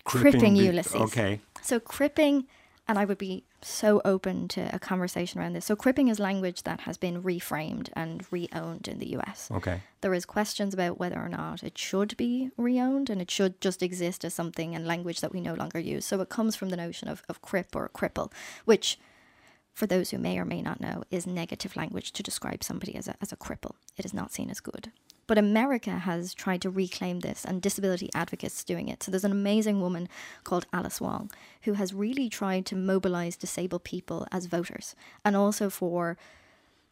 cripping 0.04 0.56
Ulysses. 0.56 0.94
Okay. 0.94 1.40
So 1.62 1.80
cripping, 1.80 2.46
and 2.86 2.98
I 2.98 3.04
would 3.04 3.18
be 3.18 3.44
so 3.62 4.02
open 4.04 4.46
to 4.48 4.74
a 4.74 4.78
conversation 4.78 5.40
around 5.40 5.54
this. 5.54 5.64
So 5.64 5.74
cripping 5.74 6.08
is 6.08 6.18
language 6.18 6.64
that 6.64 6.80
has 6.80 6.98
been 6.98 7.22
reframed 7.22 7.88
and 7.94 8.24
re-owned 8.30 8.86
in 8.88 8.98
the 8.98 9.16
US. 9.16 9.50
Okay. 9.50 9.80
There 10.02 10.12
is 10.12 10.26
questions 10.26 10.74
about 10.74 10.98
whether 10.98 11.18
or 11.18 11.30
not 11.30 11.62
it 11.62 11.78
should 11.78 12.16
be 12.16 12.50
re-owned 12.58 13.08
and 13.08 13.22
it 13.22 13.30
should 13.30 13.60
just 13.60 13.82
exist 13.82 14.24
as 14.24 14.34
something 14.34 14.74
and 14.74 14.86
language 14.86 15.20
that 15.20 15.32
we 15.32 15.40
no 15.40 15.54
longer 15.54 15.78
use. 15.78 16.04
So 16.04 16.20
it 16.20 16.28
comes 16.28 16.56
from 16.56 16.68
the 16.68 16.76
notion 16.76 17.08
of, 17.08 17.22
of 17.28 17.40
crip 17.40 17.74
or 17.74 17.88
cripple, 17.94 18.30
which 18.66 18.98
for 19.74 19.86
those 19.86 20.10
who 20.10 20.18
may 20.18 20.38
or 20.38 20.44
may 20.44 20.62
not 20.62 20.80
know, 20.80 21.02
is 21.10 21.26
negative 21.26 21.76
language 21.76 22.12
to 22.12 22.22
describe 22.22 22.62
somebody 22.62 22.94
as 22.94 23.08
a, 23.08 23.16
as 23.20 23.32
a 23.32 23.36
cripple. 23.36 23.74
It 23.96 24.04
is 24.04 24.14
not 24.14 24.32
seen 24.32 24.48
as 24.48 24.60
good. 24.60 24.92
But 25.26 25.38
America 25.38 25.90
has 25.92 26.34
tried 26.34 26.62
to 26.62 26.70
reclaim 26.70 27.20
this, 27.20 27.44
and 27.44 27.62
disability 27.62 28.10
advocates 28.14 28.62
doing 28.64 28.88
it. 28.88 29.02
So 29.02 29.10
there's 29.10 29.24
an 29.24 29.32
amazing 29.32 29.80
woman 29.80 30.08
called 30.44 30.66
Alice 30.72 31.00
Wong 31.00 31.30
who 31.62 31.74
has 31.74 31.94
really 31.94 32.28
tried 32.28 32.66
to 32.66 32.76
mobilize 32.76 33.36
disabled 33.36 33.84
people 33.84 34.26
as 34.30 34.46
voters, 34.46 34.94
and 35.24 35.34
also 35.34 35.70
for 35.70 36.16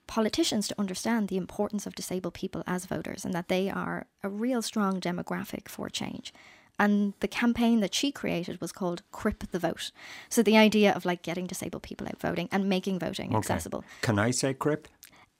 politicians 0.06 0.68
to 0.68 0.74
understand 0.78 1.28
the 1.28 1.36
importance 1.36 1.86
of 1.86 1.94
disabled 1.94 2.34
people 2.34 2.62
as 2.66 2.86
voters 2.86 3.24
and 3.24 3.32
that 3.34 3.48
they 3.48 3.70
are 3.70 4.06
a 4.22 4.28
real 4.28 4.60
strong 4.60 5.00
demographic 5.00 5.68
for 5.68 5.88
change. 5.88 6.32
And 6.78 7.12
the 7.20 7.28
campaign 7.28 7.80
that 7.80 7.94
she 7.94 8.10
created 8.10 8.60
was 8.60 8.72
called 8.72 9.02
Crip 9.12 9.50
the 9.52 9.58
Vote. 9.58 9.92
So 10.28 10.42
the 10.42 10.56
idea 10.56 10.92
of 10.92 11.04
like 11.04 11.22
getting 11.22 11.46
disabled 11.46 11.82
people 11.82 12.08
out 12.08 12.20
voting 12.20 12.48
and 12.50 12.68
making 12.68 12.98
voting 12.98 13.28
Okay. 13.28 13.38
accessible. 13.38 13.84
Can 14.00 14.18
I 14.18 14.32
say 14.32 14.54
crip? 14.54 14.88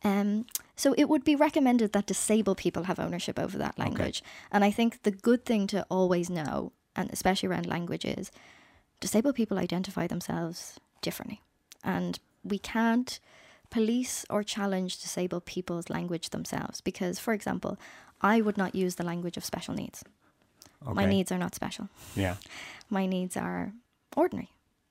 Um, 0.04 0.46
so 0.76 0.94
it 0.96 1.08
would 1.08 1.24
be 1.24 1.36
recommended 1.36 1.92
that 1.92 2.06
disabled 2.06 2.58
people 2.58 2.84
have 2.84 2.98
ownership 2.98 3.38
over 3.38 3.58
that 3.58 3.78
language. 3.78 4.22
And 4.50 4.64
I 4.64 4.70
think 4.70 5.02
the 5.02 5.10
good 5.10 5.44
thing 5.44 5.66
to 5.68 5.86
always 5.90 6.30
know, 6.30 6.72
and 6.96 7.10
especially 7.12 7.48
around 7.48 7.66
language, 7.66 8.04
is 8.04 8.30
disabled 9.00 9.34
people 9.34 9.58
identify 9.58 10.06
themselves 10.06 10.78
differently. 11.02 11.40
And 11.84 12.18
we 12.42 12.58
can't 12.58 13.20
police 13.70 14.24
or 14.30 14.42
challenge 14.42 15.00
disabled 15.00 15.44
people's 15.44 15.90
language 15.90 16.30
themselves. 16.30 16.80
Because, 16.80 17.18
for 17.18 17.32
example, 17.32 17.78
I 18.20 18.40
would 18.40 18.56
not 18.56 18.74
use 18.74 18.94
the 18.96 19.04
language 19.04 19.36
of 19.36 19.44
special 19.44 19.74
needs. 19.74 20.04
Okay. 20.84 20.94
My 20.94 21.06
needs 21.06 21.30
are 21.30 21.38
not 21.38 21.54
special 21.54 21.88
Yeah. 22.16 22.36
my 22.90 23.06
needs 23.06 23.36
are 23.36 23.72
ordinary, 24.16 24.50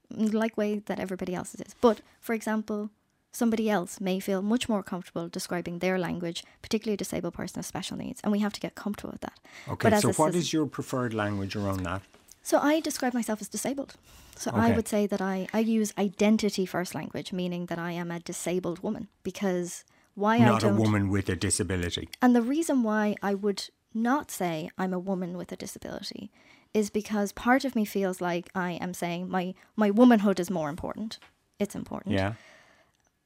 like 0.09 0.57
way 0.57 0.79
that 0.79 0.99
everybody 0.99 1.35
else's 1.35 1.61
is. 1.61 1.75
But 1.81 2.01
for 2.21 2.33
example, 2.33 2.89
somebody 3.31 3.69
else 3.69 3.99
may 4.01 4.19
feel 4.19 4.41
much 4.41 4.67
more 4.67 4.83
comfortable 4.83 5.27
describing 5.29 5.79
their 5.79 5.97
language, 5.97 6.43
particularly 6.61 6.95
a 6.95 6.97
disabled 6.97 7.33
person 7.33 7.59
with 7.59 7.65
special 7.65 7.97
needs, 7.97 8.21
and 8.21 8.31
we 8.31 8.39
have 8.39 8.53
to 8.53 8.59
get 8.59 8.75
comfortable 8.75 9.11
with 9.11 9.21
that. 9.21 9.39
Okay, 9.67 9.89
But 9.89 9.93
as 9.93 10.01
so 10.01 10.11
what 10.13 10.53
your 10.53 10.65
preferred 10.65 11.13
language 11.13 11.55
around 11.55 11.83
that? 11.83 12.01
So 12.43 12.57
I 12.59 12.79
describe 12.79 13.13
myself 13.13 13.41
as 13.41 13.47
disabled. 13.47 13.95
So 14.35 14.51
I 14.53 14.71
would 14.71 14.87
say 14.87 15.05
that 15.05 15.21
I, 15.21 15.47
I 15.53 15.59
use 15.59 15.93
identity 15.97 16.65
first 16.65 16.95
language, 16.95 17.31
meaning 17.31 17.67
that 17.67 17.77
I 17.77 17.91
am 17.91 18.09
a 18.09 18.19
disabled 18.19 18.79
woman 18.81 19.07
because 19.21 19.85
why 20.15 20.37
I 20.37 20.45
Not 20.45 20.63
a 20.63 20.69
woman 20.69 21.09
with 21.09 21.29
a 21.29 21.35
disability. 21.35 22.09
and 22.21 22.35
the 22.35 22.41
reason 22.41 22.81
why 22.83 23.15
I 23.21 23.33
would 23.35 23.69
not 23.93 24.31
say 24.31 24.69
I'm 24.77 24.93
a 24.93 24.99
woman 24.99 25.37
with 25.37 25.51
a 25.51 25.55
disability 25.55 26.31
is 26.73 26.89
because 26.89 27.31
part 27.33 27.65
of 27.65 27.75
me 27.75 27.85
feels 27.85 28.19
like 28.21 28.49
I 28.55 28.71
am 28.71 28.93
saying 28.93 29.29
my 29.29 29.53
my 29.75 29.91
womanhood 29.91 30.39
is 30.39 30.49
more 30.49 30.69
important. 30.69 31.19
It's 31.59 31.75
important. 31.75 32.15
Yeah. 32.15 32.33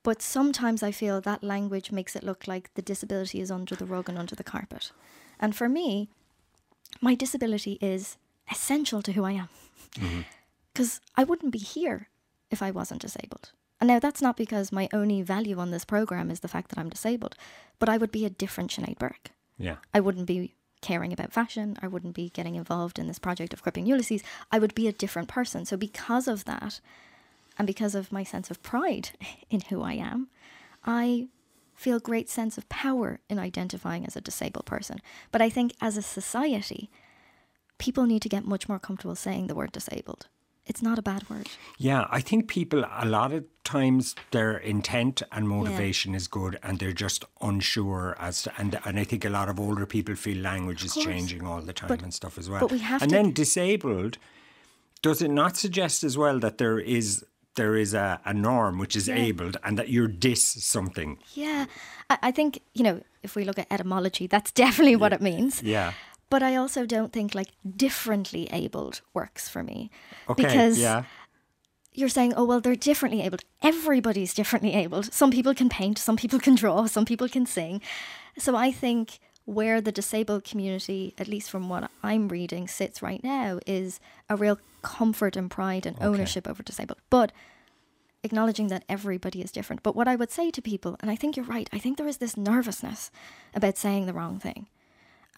But 0.06 0.22
sometimes 0.22 0.84
I 0.84 0.92
feel 0.92 1.20
that 1.20 1.44
language 1.44 1.92
makes 1.92 2.16
it 2.16 2.24
look 2.24 2.48
like 2.48 2.72
the 2.76 2.84
disability 2.84 3.42
is 3.42 3.50
under 3.50 3.76
the 3.76 3.88
rug 3.88 4.08
and 4.08 4.20
under 4.20 4.36
the 4.36 4.44
carpet. 4.44 4.92
And 5.40 5.56
for 5.56 5.68
me, 5.68 6.10
my 7.02 7.16
disability 7.16 7.80
is 7.82 8.18
essential 8.52 9.02
to 9.02 9.14
who 9.14 9.24
I 9.26 9.32
am. 9.32 9.50
Mm-hmm. 9.96 10.22
Because 10.72 11.02
I 11.16 11.24
wouldn't 11.24 11.52
be 11.52 11.58
here 11.58 12.10
if 12.52 12.62
I 12.62 12.70
wasn't 12.70 13.02
disabled. 13.02 13.52
And 13.82 13.88
now 13.88 13.98
that's 13.98 14.22
not 14.22 14.38
because 14.38 14.72
my 14.72 14.88
only 14.94 15.24
value 15.24 15.58
on 15.58 15.72
this 15.72 15.86
program 15.86 16.30
is 16.30 16.42
the 16.42 16.48
fact 16.48 16.70
that 16.70 16.78
I'm 16.78 16.90
disabled, 16.90 17.36
but 17.80 17.90
I 17.90 17.98
would 17.98 18.12
be 18.12 18.26
a 18.26 18.30
different 18.30 18.70
Sinead 18.70 19.00
Burke. 19.00 19.32
Yeah. 19.58 19.78
I 19.92 20.02
wouldn't 20.02 20.28
be 20.28 20.54
caring 20.82 21.14
about 21.14 21.34
fashion. 21.34 21.78
I 21.82 21.88
wouldn't 21.88 22.14
be 22.14 22.30
getting 22.30 22.54
involved 22.54 23.00
in 23.00 23.08
this 23.08 23.18
project 23.18 23.54
of 23.54 23.64
Cripping 23.64 23.88
Ulysses. 23.88 24.22
I 24.52 24.60
would 24.60 24.76
be 24.76 24.88
a 24.88 24.94
different 24.94 25.30
person. 25.30 25.66
So, 25.66 25.76
because 25.78 26.28
of 26.28 26.46
that, 26.46 26.80
and 27.58 27.66
because 27.68 27.96
of 27.96 28.12
my 28.12 28.24
sense 28.24 28.52
of 28.52 28.62
pride 28.62 29.10
in 29.50 29.62
who 29.70 29.82
I 29.82 29.94
am, 29.94 30.28
I 30.86 31.28
feel 31.74 32.00
great 32.00 32.30
sense 32.30 32.58
of 32.58 32.68
power 32.70 33.20
in 33.30 33.38
identifying 33.40 34.06
as 34.06 34.16
a 34.16 34.22
disabled 34.22 34.66
person. 34.66 35.00
But 35.32 35.42
I 35.42 35.50
think 35.50 35.74
as 35.82 35.98
a 35.98 36.02
society, 36.02 36.90
people 37.78 38.06
need 38.06 38.22
to 38.22 38.30
get 38.30 38.46
much 38.46 38.70
more 38.70 38.80
comfortable 38.80 39.16
saying 39.16 39.48
the 39.48 39.56
word 39.56 39.72
disabled. 39.72 40.28
It's 40.66 40.82
not 40.82 40.98
a 40.98 41.04
bad 41.04 41.30
word. 41.30 41.48
Yeah, 41.78 42.08
I 42.10 42.22
think 42.22 42.48
people 42.48 42.86
a 42.92 43.06
lot 43.06 43.32
of 43.32 43.44
times 43.64 44.16
their 44.32 44.58
intent 44.58 45.22
and 45.32 45.48
motivation 45.48 46.16
is 46.16 46.28
good 46.28 46.58
and 46.64 46.80
they're 46.80 46.92
just 46.92 47.24
unsure 47.40 48.16
as 48.20 48.42
to 48.44 48.54
and 48.58 48.80
and 48.84 49.00
I 49.00 49.04
think 49.04 49.26
a 49.26 49.30
lot 49.30 49.48
of 49.48 49.60
older 49.60 49.86
people 49.86 50.16
feel 50.16 50.40
language 50.42 50.84
is 50.84 50.96
changing 50.96 51.46
all 51.46 51.62
the 51.62 51.74
time 51.74 51.90
But- 51.90 52.02
and 52.02 52.12
stuff 52.12 52.40
as 52.40 52.50
well. 52.50 52.62
but 52.62 52.72
we 52.72 52.80
have 52.80 53.02
and 53.04 53.10
to- 53.12 53.16
then 53.16 53.32
disabled 53.32 54.18
does 55.04 55.22
it 55.22 55.30
not 55.30 55.56
suggest 55.56 56.04
as 56.04 56.18
well 56.18 56.40
that 56.40 56.58
there 56.58 56.80
is 56.80 57.24
there 57.56 57.76
is 57.76 57.94
a, 57.94 58.20
a 58.26 58.34
norm 58.34 58.78
which 58.78 58.96
is 58.96 59.10
abled 59.10 59.58
and 59.64 59.78
that 59.78 59.90
you're 59.90 60.08
dis 60.08 60.44
something. 60.44 61.18
Yeah. 61.34 61.66
I, 62.10 62.18
I 62.24 62.32
think, 62.32 62.62
you 62.74 62.84
know, 62.84 63.02
if 63.24 63.36
we 63.36 63.44
look 63.44 63.60
at 63.60 63.68
etymology, 63.72 64.28
that's 64.28 64.52
definitely 64.52 64.96
what 64.96 65.14
it 65.14 65.22
means. 65.22 65.64
Yeah. 65.64 65.94
But 66.30 66.44
I 66.44 66.56
also 66.56 66.86
don't 66.86 67.14
think 67.14 67.36
like 67.36 67.50
differently 67.76 68.48
abled 68.52 69.02
works 69.14 69.48
for 69.48 69.64
me. 69.64 69.90
Okay. 70.30 70.44
Because 70.44 70.80
yeah. 70.80 71.04
you're 71.94 72.10
saying, 72.10 72.34
oh, 72.36 72.46
well, 72.46 72.60
they're 72.60 72.76
differently 72.76 73.22
abled. 73.22 73.44
Everybody's 73.62 74.34
differently 74.34 74.74
abled. 74.74 75.14
Some 75.14 75.32
people 75.32 75.54
can 75.54 75.70
paint, 75.70 75.98
some 75.98 76.18
people 76.18 76.40
can 76.40 76.56
draw, 76.56 76.88
some 76.88 77.06
people 77.06 77.30
can 77.30 77.46
sing. 77.46 77.82
So 78.38 78.56
I 78.56 78.72
think 78.72 79.20
where 79.46 79.80
the 79.80 79.92
disabled 79.92 80.44
community, 80.44 81.14
at 81.18 81.28
least 81.28 81.50
from 81.50 81.70
what 81.70 81.90
I'm 82.04 82.28
reading, 82.28 82.68
sits 82.68 83.02
right 83.02 83.24
now 83.24 83.60
is 83.66 84.00
a 84.28 84.36
real 84.36 84.60
comfort 84.82 85.36
and 85.36 85.50
pride 85.50 85.86
and 85.86 85.96
ownership 86.02 86.48
over 86.48 86.64
disabled. 86.64 87.00
But 87.10 87.32
acknowledging 88.24 88.68
that 88.70 88.84
everybody 88.90 89.42
is 89.42 89.52
different. 89.52 89.84
But 89.84 89.96
what 89.96 90.08
I 90.08 90.16
would 90.16 90.32
say 90.32 90.50
to 90.50 90.62
people, 90.62 90.98
and 91.00 91.12
I 91.12 91.16
think 91.16 91.38
you're 91.38 91.46
right, 91.46 91.70
I 91.72 91.78
think 91.78 91.98
there 91.98 92.08
is 92.08 92.18
this 92.18 92.36
nervousness 92.36 93.12
about 93.54 93.78
saying 93.78 94.08
the 94.08 94.14
wrong 94.14 94.40
thing. 94.40 94.68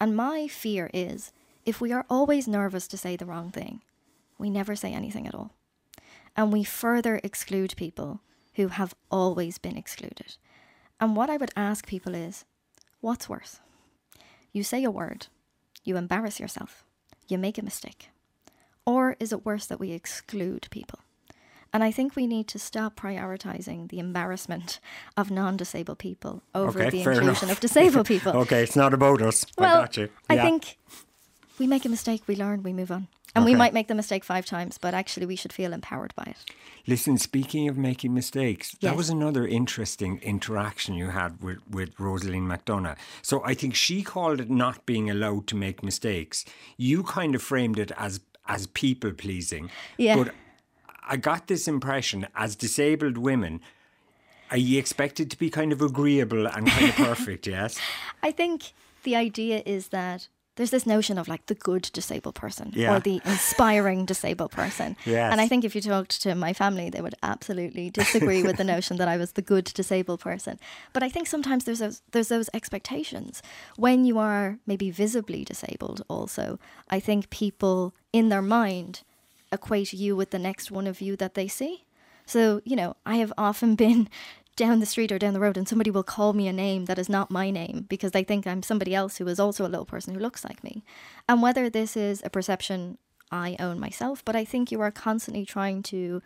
And 0.00 0.16
my 0.16 0.48
fear 0.48 0.90
is 0.94 1.32
if 1.66 1.80
we 1.80 1.92
are 1.92 2.06
always 2.08 2.48
nervous 2.48 2.88
to 2.88 2.96
say 2.96 3.14
the 3.14 3.26
wrong 3.26 3.50
thing, 3.50 3.82
we 4.38 4.48
never 4.48 4.74
say 4.74 4.92
anything 4.94 5.26
at 5.26 5.34
all. 5.34 5.52
And 6.34 6.50
we 6.50 6.64
further 6.64 7.20
exclude 7.22 7.74
people 7.76 8.20
who 8.54 8.68
have 8.68 8.94
always 9.10 9.58
been 9.58 9.76
excluded. 9.76 10.36
And 10.98 11.14
what 11.14 11.28
I 11.28 11.36
would 11.36 11.50
ask 11.56 11.86
people 11.86 12.14
is 12.14 12.44
what's 13.00 13.28
worse? 13.28 13.60
You 14.52 14.62
say 14.62 14.84
a 14.84 14.90
word, 14.90 15.26
you 15.84 15.96
embarrass 15.96 16.40
yourself, 16.40 16.84
you 17.28 17.38
make 17.38 17.58
a 17.58 17.62
mistake. 17.64 18.10
Or 18.86 19.16
is 19.20 19.32
it 19.32 19.44
worse 19.44 19.66
that 19.66 19.78
we 19.80 19.92
exclude 19.92 20.66
people? 20.70 21.00
And 21.72 21.84
I 21.84 21.90
think 21.90 22.16
we 22.16 22.26
need 22.26 22.48
to 22.48 22.58
stop 22.58 22.98
prioritizing 22.98 23.90
the 23.90 23.98
embarrassment 23.98 24.80
of 25.18 25.30
non 25.30 25.58
disabled 25.58 25.98
people 25.98 26.42
over 26.54 26.80
Okay, 26.80 26.88
the 26.90 26.98
inclusion 27.00 27.24
enough. 27.24 27.52
of 27.52 27.60
disabled 27.60 28.06
people. 28.06 28.32
Okay, 28.36 28.62
it's 28.62 28.74
not 28.76 28.94
about 28.94 29.20
us. 29.20 29.44
Well, 29.58 29.76
I 29.76 29.80
got 29.82 29.96
you. 29.98 30.08
I 30.30 30.38
think 30.38 30.78
we 31.58 31.66
make 31.66 31.84
a 31.84 31.88
mistake, 31.88 32.22
we 32.26 32.36
learn, 32.36 32.62
we 32.62 32.72
move 32.72 32.90
on. 32.90 33.08
And 33.34 33.44
we 33.44 33.54
might 33.54 33.74
make 33.74 33.88
the 33.88 33.94
mistake 33.94 34.24
five 34.24 34.46
times, 34.46 34.78
but 34.78 34.94
actually 34.94 35.26
we 35.26 35.36
should 35.36 35.52
feel 35.52 35.72
empowered 35.72 36.14
by 36.16 36.24
it. 36.24 36.36
Listen, 36.86 37.18
speaking 37.18 37.68
of 37.68 37.76
making 37.76 38.14
mistakes, 38.14 38.74
that 38.80 38.96
was 38.96 39.10
another 39.10 39.46
interesting 39.46 40.18
interaction 40.22 40.94
you 40.94 41.10
had 41.10 41.40
with, 41.42 41.58
with 41.70 41.94
Rosaleen 41.98 42.46
McDonagh. 42.46 42.96
So 43.22 43.44
I 43.44 43.54
think 43.54 43.74
she 43.74 44.02
called 44.02 44.40
it 44.40 44.50
not 44.50 44.86
being 44.86 45.10
allowed 45.10 45.46
to 45.48 45.56
make 45.56 45.82
mistakes. 45.82 46.44
You 46.76 47.02
kind 47.02 47.34
of 47.34 47.42
framed 47.42 47.78
it 47.78 47.92
as 47.96 48.20
as 48.48 48.66
people 48.68 49.12
pleasing. 49.12 49.70
Yeah. 49.98 50.16
But 50.16 50.34
I 51.06 51.16
got 51.16 51.46
this 51.46 51.68
impression 51.68 52.26
as 52.34 52.56
disabled 52.56 53.18
women, 53.18 53.60
are 54.50 54.56
you 54.56 54.78
expected 54.78 55.30
to 55.30 55.38
be 55.38 55.50
kind 55.50 55.72
of 55.72 55.82
agreeable 55.82 56.46
and 56.46 56.66
kind 56.66 56.88
of 56.88 56.94
perfect, 56.96 57.46
yes? 57.46 57.78
I 58.22 58.30
think 58.30 58.72
the 59.02 59.14
idea 59.14 59.62
is 59.66 59.88
that 59.88 60.28
there's 60.58 60.70
this 60.70 60.86
notion 60.86 61.16
of 61.18 61.28
like 61.28 61.46
the 61.46 61.54
good 61.54 61.88
disabled 61.94 62.34
person 62.34 62.72
Yeah. 62.74 62.94
or 62.94 63.00
the 63.00 63.20
inspiring 63.24 64.04
disabled 64.04 64.50
person. 64.50 64.96
Yes. 65.06 65.32
And 65.32 65.40
I 65.40 65.48
think 65.48 65.64
if 65.64 65.74
you 65.74 65.80
talked 65.80 66.20
to 66.22 66.34
my 66.34 66.52
family, 66.52 66.90
they 66.90 67.00
would 67.00 67.14
absolutely 67.22 67.88
disagree 67.90 68.42
with 68.42 68.56
the 68.58 68.64
notion 68.74 68.96
that 68.98 69.08
I 69.08 69.16
was 69.16 69.32
the 69.32 69.42
good 69.42 69.64
disabled 69.72 70.20
person. 70.20 70.58
But 70.92 71.02
I 71.02 71.08
think 71.08 71.26
sometimes 71.28 71.64
there's 71.64 71.78
those, 71.78 72.02
there's 72.12 72.28
those 72.28 72.50
expectations 72.52 73.40
when 73.76 74.04
you 74.04 74.18
are 74.18 74.58
maybe 74.66 74.90
visibly 74.90 75.44
disabled. 75.44 76.02
Also, 76.08 76.58
I 76.90 77.00
think 77.00 77.30
people 77.30 77.94
in 78.12 78.28
their 78.28 78.42
mind 78.42 79.02
equate 79.52 79.92
you 79.92 80.16
with 80.16 80.30
the 80.30 80.38
next 80.38 80.70
one 80.70 80.86
of 80.86 81.00
you 81.00 81.16
that 81.16 81.34
they 81.34 81.48
see. 81.48 81.84
So, 82.26 82.60
you 82.64 82.76
know, 82.76 82.94
I 83.06 83.16
have 83.16 83.32
often 83.38 83.74
been 83.84 84.08
down 84.58 84.80
the 84.80 84.86
street 84.86 85.12
or 85.12 85.18
down 85.18 85.32
the 85.32 85.40
road 85.40 85.56
and 85.56 85.68
somebody 85.68 85.90
will 85.90 86.02
call 86.02 86.32
me 86.32 86.48
a 86.48 86.52
name 86.52 86.86
that 86.86 86.98
is 86.98 87.08
not 87.08 87.30
my 87.30 87.48
name 87.48 87.86
because 87.88 88.10
they 88.10 88.24
think 88.24 88.46
I'm 88.46 88.62
somebody 88.62 88.94
else 88.94 89.16
who 89.16 89.28
is 89.28 89.38
also 89.38 89.64
a 89.64 89.70
little 89.70 89.86
person 89.86 90.12
who 90.12 90.20
looks 90.20 90.44
like 90.44 90.62
me. 90.64 90.84
And 91.28 91.40
whether 91.40 91.70
this 91.70 91.96
is 91.96 92.20
a 92.24 92.28
perception 92.28 92.98
I 93.30 93.56
own 93.60 93.78
myself, 93.78 94.24
but 94.24 94.34
I 94.34 94.44
think 94.44 94.72
you 94.72 94.80
are 94.80 94.90
constantly 94.90 95.46
trying 95.46 95.82
to, 95.84 96.20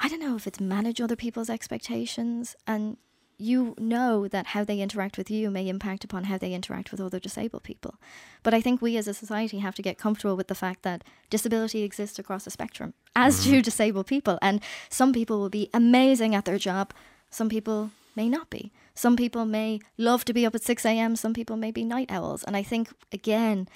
I 0.00 0.08
don't 0.08 0.20
know 0.20 0.34
if 0.34 0.48
it's 0.48 0.60
manage 0.60 1.00
other 1.00 1.16
people's 1.16 1.48
expectations 1.48 2.56
and 2.66 2.96
you 3.38 3.76
know 3.78 4.26
that 4.26 4.48
how 4.48 4.64
they 4.64 4.80
interact 4.80 5.16
with 5.16 5.30
you 5.30 5.48
may 5.48 5.68
impact 5.68 6.02
upon 6.02 6.24
how 6.24 6.36
they 6.36 6.52
interact 6.52 6.90
with 6.90 7.00
other 7.00 7.20
disabled 7.20 7.62
people. 7.62 7.94
But 8.42 8.52
I 8.52 8.60
think 8.60 8.82
we 8.82 8.96
as 8.96 9.06
a 9.06 9.14
society 9.14 9.60
have 9.60 9.76
to 9.76 9.82
get 9.82 9.96
comfortable 9.96 10.36
with 10.36 10.48
the 10.48 10.56
fact 10.56 10.82
that 10.82 11.04
disability 11.30 11.84
exists 11.84 12.18
across 12.18 12.48
a 12.48 12.50
spectrum, 12.50 12.94
as 13.14 13.40
mm-hmm. 13.40 13.50
do 13.52 13.62
disabled 13.62 14.08
people. 14.08 14.40
And 14.42 14.60
some 14.90 15.12
people 15.12 15.38
will 15.38 15.50
be 15.50 15.70
amazing 15.72 16.34
at 16.34 16.46
their 16.46 16.58
job, 16.58 16.92
some 17.30 17.48
people 17.48 17.90
may 18.16 18.28
not 18.28 18.50
be. 18.50 18.72
Some 18.94 19.16
people 19.16 19.44
may 19.44 19.80
love 19.96 20.24
to 20.24 20.32
be 20.32 20.44
up 20.44 20.54
at 20.54 20.62
6 20.62 20.84
a.m., 20.84 21.14
some 21.16 21.32
people 21.34 21.56
may 21.56 21.70
be 21.70 21.84
night 21.84 22.10
owls. 22.10 22.42
And 22.44 22.56
I 22.56 22.62
think, 22.64 22.90
again, 23.12 23.68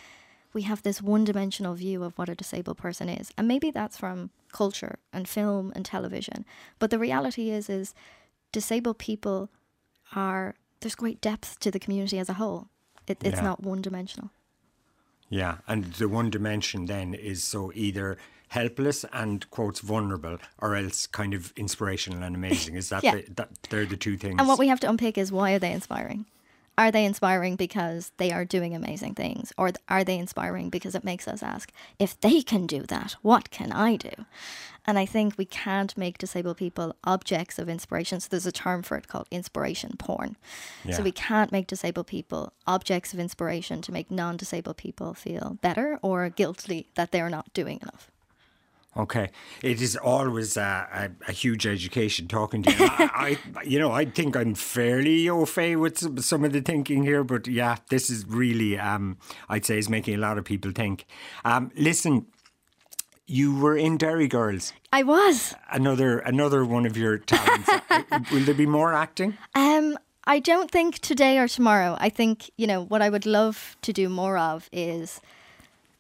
we 0.53 0.63
have 0.63 0.83
this 0.83 1.01
one 1.01 1.25
dimensional 1.25 1.75
view 1.75 2.03
of 2.03 2.17
what 2.19 2.29
a 2.29 2.35
disabled 2.35 2.79
person 2.79 3.09
is. 3.09 3.31
And 3.39 3.47
maybe 3.47 3.71
that's 3.71 3.97
from 3.97 4.31
culture 4.53 4.99
and 5.13 5.29
film 5.29 5.73
and 5.75 5.85
television. 5.85 6.45
But 6.79 6.91
the 6.91 6.99
reality 6.99 7.51
is 7.51 7.71
is 7.71 7.95
disabled 8.51 8.99
people 8.99 9.49
are 10.15 10.55
there's 10.81 10.95
great 10.97 11.21
depth 11.21 11.59
to 11.61 11.71
the 11.71 11.79
community 11.79 12.19
as 12.19 12.29
a 12.29 12.35
whole. 12.35 12.67
It, 13.07 13.19
it's 13.25 13.37
Yeah. 13.37 13.43
not 13.45 13.63
one 13.63 13.81
dimensional. 13.81 14.31
Yeah, 15.31 15.59
and 15.67 15.85
the 15.95 16.09
one 16.09 16.29
dimension 16.29 16.85
then 16.87 17.15
is 17.15 17.43
so 17.43 17.73
either 17.75 18.19
helpless 18.53 19.05
and 19.15 19.49
quotes 19.51 19.81
vulnerable, 19.81 20.37
or 20.59 20.77
else 20.77 21.07
kind 21.07 21.33
of 21.33 21.53
inspirational 21.57 22.23
and 22.23 22.37
amazing. 22.37 22.77
Is 22.77 22.91
that, 22.91 23.03
Yeah. 23.03 23.17
the, 23.17 23.25
that 23.37 23.49
they're 23.71 23.87
the 23.87 23.97
two 23.97 24.19
things? 24.19 24.37
And 24.39 24.47
what 24.47 24.59
we 24.59 24.69
have 24.69 24.81
to 24.81 24.89
unpick 24.91 25.17
is 25.17 25.33
why 25.33 25.53
are 25.53 25.59
they 25.59 25.73
inspiring? 25.73 26.27
Are 26.77 26.91
they 26.91 27.05
inspiring 27.05 27.57
because 27.57 28.13
they 28.19 28.31
are 28.31 28.45
doing 28.45 28.75
amazing 28.75 29.15
things? 29.15 29.53
Or 29.57 29.73
are 29.89 30.05
they 30.05 30.19
inspiring 30.19 30.69
because 30.69 30.95
it 30.95 31.05
makes 31.05 31.27
us 31.27 31.43
ask, 31.43 31.73
if 31.99 32.19
they 32.21 32.43
can 32.43 32.67
do 32.67 32.83
that, 32.83 33.13
what 33.23 33.51
can 33.51 33.73
I 33.73 33.97
do? 33.97 34.11
And 34.85 34.99
I 34.99 35.07
think 35.07 35.39
we 35.39 35.45
can't 35.47 35.97
make 35.97 36.19
disabled 36.19 36.57
people 36.59 36.95
objects 37.05 37.59
of 37.59 37.69
inspiration. 37.71 38.21
So 38.21 38.29
there's 38.31 38.47
a 38.47 38.53
term 38.53 38.83
for 38.83 38.97
it 38.99 39.09
called 39.09 39.29
inspiration 39.31 39.93
porn. 39.99 40.37
Yeah. 40.85 40.97
So 40.97 41.03
we 41.03 41.13
can't 41.13 41.53
make 41.53 41.69
disabled 41.69 42.09
people 42.09 42.53
objects 42.67 43.15
of 43.15 43.21
inspiration 43.21 43.81
to 43.83 43.93
make 43.93 44.11
non 44.11 44.37
disabled 44.37 44.77
people 44.77 45.15
feel 45.15 45.59
better 45.63 45.99
or 46.03 46.29
guilty 46.29 46.89
that 46.97 47.13
they're 47.13 47.31
not 47.31 47.53
doing 47.55 47.79
enough. 47.81 48.11
Okay, 48.95 49.31
it 49.63 49.81
is 49.81 49.97
always 49.97 50.59
a, 50.59 50.87
a, 50.93 51.31
a 51.31 51.33
huge 51.33 51.67
education 51.67 52.29
talking 52.29 52.63
to 52.63 52.71
you. 52.71 52.77
I, 52.81 53.39
I, 53.57 53.63
you 53.65 53.79
know, 53.79 53.91
I 53.91 54.05
think 54.05 54.37
I'm 54.37 54.55
fairly 54.55 55.31
au 55.31 55.47
fait 55.47 55.77
with 55.77 55.99
some, 55.99 56.19
some, 56.19 56.45
of 56.45 56.53
the 56.53 56.61
thinking 56.61 57.03
here, 57.03 57.25
but 57.25 57.47
yeah, 57.47 57.77
this 57.89 58.11
is 58.11 58.27
really, 58.27 58.79
um, 58.79 59.17
I'd 59.49 59.65
say, 59.65 59.79
is 59.79 59.89
making 59.89 60.15
a 60.15 60.19
lot 60.19 60.37
of 60.37 60.45
people 60.45 60.73
think. 60.73 61.07
Um, 61.43 61.71
listen, 61.75 62.27
you 63.27 63.57
were 63.57 63.77
in 63.77 63.97
Derry 63.97 64.29
Girls. 64.29 64.75
I 64.93 65.05
was 65.05 65.55
another 65.71 66.19
another 66.19 66.63
one 66.65 66.85
of 66.85 66.97
your 66.97 67.19
talents. 67.19 67.71
Uh, 68.11 68.21
will 68.33 68.41
there 68.41 68.55
be 68.55 68.67
more 68.67 68.93
acting? 68.95 69.37
Um, 69.55 69.99
I 70.25 70.39
don't 70.39 70.71
think 70.71 70.99
today 70.99 71.39
or 71.39 71.47
tomorrow. 71.47 71.97
I 71.99 72.09
think 72.09 72.51
you 72.57 72.67
know 72.67 72.85
what 72.85 73.01
I 73.01 73.09
would 73.09 73.27
love 73.27 73.77
to 73.83 73.93
do 73.93 74.09
more 74.09 74.37
of 74.37 74.69
is 74.73 75.21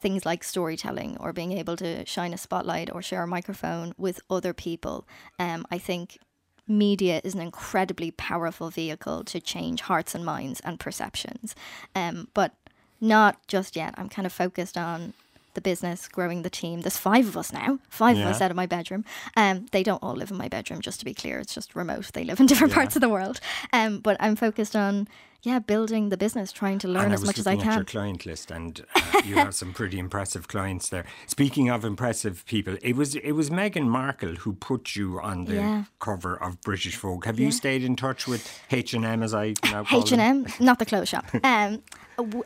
things 0.02 0.26
like 0.26 0.44
storytelling 0.44 1.16
or 1.18 1.32
being 1.32 1.52
able 1.52 1.76
to 1.76 2.04
shine 2.04 2.34
a 2.34 2.38
spotlight 2.38 2.92
or 2.92 3.00
share 3.00 3.22
a 3.22 3.26
microphone 3.26 3.94
with 3.96 4.20
other 4.28 4.52
people. 4.52 5.06
Um, 5.38 5.64
I 5.70 5.78
think 5.78 6.18
media 6.68 7.20
is 7.24 7.34
an 7.34 7.40
incredibly 7.40 8.10
powerful 8.10 8.68
vehicle 8.68 9.24
to 9.24 9.40
change 9.40 9.82
hearts 9.82 10.14
and 10.14 10.24
minds 10.24 10.60
and 10.60 10.78
perceptions. 10.78 11.54
Um, 11.94 12.28
but 12.34 12.54
not 13.00 13.46
just 13.46 13.76
yet. 13.76 13.94
I'm 13.96 14.08
kind 14.08 14.26
of 14.26 14.32
focused 14.32 14.76
on 14.76 15.14
the 15.54 15.60
business, 15.60 16.08
growing 16.08 16.42
the 16.42 16.50
team. 16.50 16.80
There's 16.80 16.96
five 16.96 17.28
of 17.28 17.36
us 17.36 17.52
now, 17.52 17.78
five 17.88 18.16
yeah. 18.16 18.24
of 18.24 18.30
us 18.30 18.40
out 18.40 18.50
of 18.50 18.56
my 18.56 18.66
bedroom. 18.66 19.04
Um, 19.36 19.66
they 19.70 19.82
don't 19.82 20.02
all 20.02 20.14
live 20.14 20.30
in 20.30 20.36
my 20.36 20.48
bedroom, 20.48 20.80
just 20.80 20.98
to 21.00 21.04
be 21.04 21.14
clear. 21.14 21.38
It's 21.38 21.54
just 21.54 21.74
remote. 21.74 22.10
They 22.12 22.24
live 22.24 22.40
in 22.40 22.46
different 22.50 22.70
yeah. 22.70 22.76
parts 22.76 22.96
of 22.96 23.02
the 23.02 23.08
world. 23.08 23.40
Um, 23.72 23.98
but 23.98 24.16
I'm 24.18 24.36
focused 24.36 24.74
on 24.74 25.08
yeah, 25.42 25.58
building 25.58 26.10
the 26.10 26.16
business, 26.16 26.52
trying 26.52 26.78
to 26.80 26.88
learn 26.88 27.12
as 27.12 27.24
much 27.24 27.38
as 27.38 27.48
I 27.48 27.56
can. 27.56 27.68
At 27.68 27.74
your 27.74 27.84
client 27.84 28.24
list, 28.26 28.52
and 28.52 28.84
uh, 28.94 29.22
you 29.24 29.34
have 29.34 29.54
some 29.54 29.72
pretty 29.72 29.98
impressive 29.98 30.46
clients 30.46 30.88
there. 30.88 31.04
Speaking 31.26 31.68
of 31.68 31.84
impressive 31.84 32.44
people, 32.46 32.76
it 32.80 32.94
was 32.94 33.16
it 33.16 33.32
was 33.32 33.50
Meghan 33.50 33.86
Markle 33.86 34.36
who 34.36 34.52
put 34.52 34.94
you 34.94 35.20
on 35.20 35.46
the 35.46 35.54
yeah. 35.54 35.84
cover 35.98 36.36
of 36.36 36.60
British 36.60 36.96
Vogue. 36.96 37.24
Have 37.24 37.40
yeah. 37.40 37.46
you 37.46 37.52
stayed 37.52 37.82
in 37.82 37.96
touch 37.96 38.28
with 38.28 38.60
H 38.70 38.94
and 38.94 39.04
M, 39.04 39.22
as 39.22 39.34
I 39.34 39.54
now 39.64 39.82
call 39.82 40.02
H 40.02 40.12
and 40.12 40.20
M, 40.20 40.46
not 40.60 40.78
the 40.78 40.86
clothes 40.86 41.08
shop. 41.08 41.26
Um, 41.44 41.82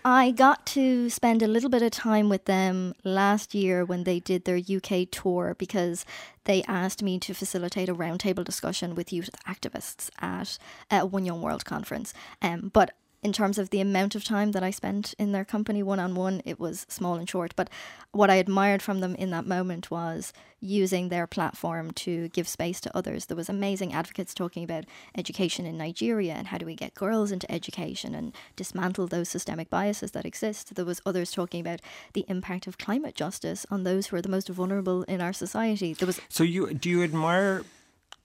I 0.05 0.31
got 0.31 0.65
to 0.67 1.11
spend 1.11 1.43
a 1.43 1.49
little 1.49 1.69
bit 1.71 1.83
of 1.83 1.91
time 1.91 2.29
with 2.29 2.45
them 2.45 2.95
last 3.05 3.55
year 3.55 3.85
when 3.85 4.05
they 4.05 4.21
did 4.21 4.45
their 4.45 4.59
UK 4.59 5.11
tour 5.11 5.57
because 5.59 6.05
they 6.45 6.63
asked 6.65 7.03
me 7.03 7.19
to 7.19 7.35
facilitate 7.35 7.89
a 7.89 7.95
roundtable 7.95 8.45
discussion 8.45 8.95
with 8.95 9.13
youth 9.13 9.31
activists 9.47 10.11
at 10.21 10.59
a 10.91 11.05
One 11.05 11.25
Young 11.25 11.43
World 11.43 11.65
conference. 11.65 12.15
Um, 12.41 12.71
but 12.73 12.93
in 13.23 13.33
terms 13.33 13.59
of 13.59 13.71
the 13.71 13.81
amount 13.81 14.15
of 14.15 14.25
time 14.25 14.53
that 14.53 14.63
I 14.63 14.71
spent 14.71 15.15
in 15.19 15.33
their 15.33 15.45
company 15.45 15.83
one 15.83 15.99
on 15.99 16.15
one, 16.15 16.43
it 16.45 16.61
was 16.61 16.87
small 16.89 17.15
and 17.15 17.29
short. 17.29 17.55
But 17.57 17.71
what 18.13 18.31
I 18.31 18.37
admired 18.37 18.83
from 18.83 19.01
them 19.01 19.15
in 19.15 19.31
that 19.31 19.47
moment 19.47 19.91
was 19.91 20.33
using 20.61 21.09
their 21.09 21.27
platform 21.27 21.91
to 21.93 22.29
give 22.29 22.49
space 22.49 22.81
to 22.81 22.97
others. 22.97 23.27
There 23.27 23.37
was 23.37 23.49
amazing 23.49 23.93
advocates 23.93 24.35
talking 24.35 24.65
about 24.65 24.85
education 25.17 25.67
in 25.67 25.77
Nigeria 25.77 26.33
and 26.35 26.49
how 26.49 26.59
do 26.59 26.67
we 26.67 26.75
get 26.75 26.95
girls 26.95 27.31
into 27.31 27.51
education 27.51 28.15
and 28.15 28.35
dismantle 28.57 29.07
those 29.07 29.29
systemic 29.29 29.71
biases 29.71 30.13
that 30.13 30.25
exist. 30.25 30.75
There 30.75 30.85
was 30.85 31.03
others 31.05 31.31
talking 31.31 31.61
about 31.61 31.81
the 32.15 32.25
impact 32.29 32.67
of 32.67 32.79
climate 32.79 33.15
justice 33.15 33.67
on 33.71 33.85
those 33.85 34.07
who 34.07 34.17
are 34.17 34.23
the 34.23 34.29
most 34.29 34.49
vulnerable 34.49 35.03
in 35.05 35.21
our 35.21 35.33
society. 35.33 35.95
There 35.95 36.07
was 36.07 36.21
So 36.29 36.43
you 36.43 36.73
do 36.73 36.89
you 36.89 37.03
admire 37.03 37.65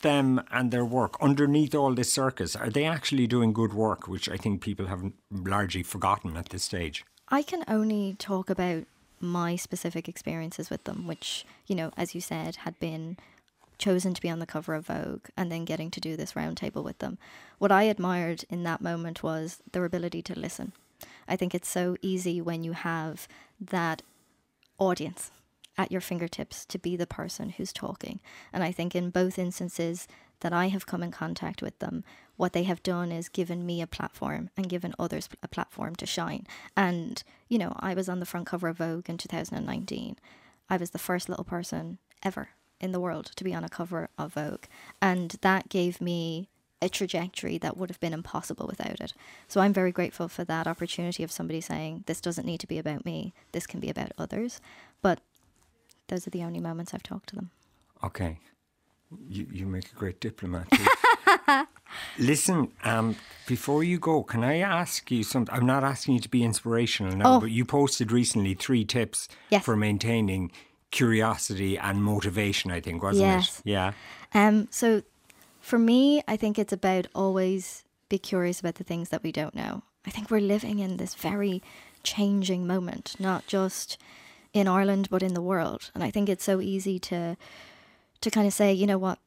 them 0.02 0.42
and 0.52 0.72
their 0.72 0.86
work 0.86 1.16
underneath 1.22 1.76
all 1.76 1.94
this 1.94 2.12
circus? 2.12 2.56
Are 2.56 2.70
they 2.70 2.86
actually 2.86 3.28
doing 3.28 3.54
good 3.54 3.74
work, 3.74 4.08
which 4.08 4.30
I 4.30 4.38
think 4.38 4.62
people 4.62 4.88
have 4.88 5.12
largely 5.32 5.84
forgotten 5.84 6.38
at 6.38 6.50
this 6.50 6.64
stage? 6.64 7.06
I 7.30 7.42
can 7.42 7.64
only 7.68 8.16
talk 8.20 8.50
about 8.50 8.84
my 9.20 9.56
specific 9.56 10.10
experiences 10.10 10.70
with 10.70 10.84
them, 10.84 11.08
which, 11.08 11.46
you 11.68 11.76
know, 11.76 11.92
as 11.96 12.16
you 12.16 12.22
said, 12.22 12.58
had 12.58 12.80
been 12.80 13.18
chosen 13.78 14.14
to 14.14 14.22
be 14.22 14.30
on 14.30 14.40
the 14.40 14.46
cover 14.46 14.76
of 14.76 14.88
Vogue 14.88 15.28
and 15.36 15.52
then 15.52 15.66
getting 15.66 15.90
to 15.92 16.00
do 16.00 16.16
this 16.16 16.34
roundtable 16.34 16.84
with 16.84 17.00
them. 17.00 17.18
What 17.58 17.72
I 17.72 17.84
admired 17.84 18.46
in 18.50 18.64
that 18.64 18.82
moment 18.82 19.24
was 19.24 19.60
their 19.72 19.86
ability 19.86 20.22
to 20.24 20.40
listen. 20.40 20.74
I 21.28 21.36
think 21.36 21.56
it's 21.56 21.70
so 21.70 21.96
easy 22.02 22.42
when 22.42 22.64
you 22.64 22.74
have 22.74 23.28
that 23.60 24.02
audience 24.78 25.32
at 25.78 25.92
your 25.92 26.02
fingertips 26.02 26.66
to 26.66 26.80
be 26.80 26.96
the 26.96 27.08
person 27.08 27.50
who's 27.50 27.74
talking. 27.74 28.20
And 28.52 28.64
I 28.64 28.72
think 28.72 28.96
in 28.96 29.10
both 29.10 29.40
instances 29.40 30.08
that 30.42 30.54
I 30.54 30.68
have 30.68 30.86
come 30.86 31.04
in 31.04 31.12
contact 31.12 31.62
with 31.62 31.78
them, 31.80 32.04
what 32.36 32.54
they 32.54 32.64
have 32.64 32.84
done 32.84 33.12
is 33.12 33.30
given 33.30 33.66
me 33.66 33.82
a 33.82 33.88
platform 33.88 34.50
and 34.58 34.68
given 34.68 34.94
others 34.98 35.30
a 35.44 35.48
platform 35.48 35.96
to 35.96 36.06
shine. 36.06 36.46
And, 36.76 37.24
you 37.48 37.58
know, 37.58 37.76
I 37.80 37.94
was 37.94 38.10
on 38.10 38.20
the 38.20 38.26
front 38.26 38.48
cover 38.48 38.68
of 38.68 38.78
Vogue 38.78 39.10
in 39.10 39.18
2019. 39.18 40.18
I 40.70 40.78
was 40.78 40.92
the 40.92 40.98
first 40.98 41.30
little 41.30 41.46
person 41.46 42.00
ever 42.24 42.50
in 42.80 42.92
the 42.92 43.00
world 43.00 43.32
to 43.36 43.44
be 43.44 43.54
on 43.54 43.64
a 43.64 43.70
cover 43.70 44.10
of 44.18 44.34
Vogue. 44.34 44.66
And 45.02 45.36
that 45.42 45.70
gave 45.70 46.02
me 46.02 46.50
a 46.82 46.90
trajectory 46.90 47.60
that 47.60 47.78
would 47.78 47.90
have 47.90 48.00
been 48.00 48.14
impossible 48.14 48.66
without 48.66 49.00
it. 49.00 49.14
So 49.48 49.62
I'm 49.62 49.74
very 49.74 49.92
grateful 49.92 50.28
for 50.28 50.44
that 50.46 50.66
opportunity 50.66 51.24
of 51.24 51.32
somebody 51.32 51.62
saying, 51.62 52.06
this 52.08 52.20
doesn't 52.20 52.46
need 52.46 52.60
to 52.62 52.68
be 52.68 52.80
about 52.80 53.06
me, 53.06 53.34
this 53.52 53.68
can 53.68 53.80
be 53.80 53.90
about 53.90 54.12
others. 54.18 54.60
But 55.04 55.20
those 56.12 56.28
are 56.28 56.30
the 56.30 56.44
only 56.44 56.60
moments 56.60 56.94
I've 56.94 57.02
talked 57.02 57.30
to 57.30 57.36
them. 57.36 57.50
Okay. 58.04 58.38
You, 59.28 59.48
you 59.52 59.66
make 59.66 59.92
a 59.92 59.96
great 59.96 60.20
diplomat. 60.20 60.68
Listen, 62.20 62.72
um, 62.84 63.16
before 63.48 63.84
you 63.84 63.98
go, 63.98 64.22
can 64.24 64.44
I 64.44 64.60
ask 64.60 65.10
you 65.10 65.24
something? 65.24 65.54
I'm 65.54 65.66
not 65.66 65.84
asking 65.84 66.16
you 66.16 66.20
to 66.20 66.30
be 66.30 66.44
inspirational 66.44 67.16
now, 67.16 67.36
oh. 67.36 67.40
but 67.40 67.52
you 67.52 67.66
posted 67.66 68.12
recently 68.12 68.54
three 68.54 68.86
tips 68.86 69.28
yes. 69.50 69.64
for 69.64 69.76
maintaining 69.76 70.52
curiosity 70.92 71.78
and 71.78 72.04
motivation, 72.04 72.72
I 72.72 72.82
think, 72.82 73.02
wasn't 73.02 73.28
yes. 73.28 73.60
it? 73.60 73.70
Yeah. 73.70 73.94
Um, 74.34 74.68
so 74.70 75.04
for 75.62 75.80
me, 75.80 76.22
I 76.28 76.36
think 76.36 76.60
it's 76.60 76.74
about 76.74 77.08
always 77.16 77.84
be 78.10 78.18
curious 78.18 78.60
about 78.60 78.76
the 78.76 78.84
things 78.84 79.10
that 79.10 79.24
we 79.24 79.32
don't 79.32 79.56
know. 79.56 79.84
I 80.06 80.10
think 80.10 80.30
we're 80.30 80.42
living 80.42 80.80
in 80.80 80.98
this 80.98 81.16
very 81.16 81.62
changing 82.04 82.68
moment, 82.68 83.16
not 83.20 83.48
just 83.48 83.98
in 84.54 84.68
Ireland 84.68 85.08
but 85.10 85.24
in 85.24 85.34
the 85.34 85.42
world. 85.42 85.92
And 85.94 86.04
I 86.04 86.12
think 86.12 86.30
it's 86.30 86.44
so 86.44 86.62
easy 86.62 87.00
to 87.00 87.38
to 88.22 88.30
kind 88.30 88.46
of 88.46 88.54
say, 88.54 88.72
you 88.72 88.86
know 88.86 89.00
what, 89.00 89.18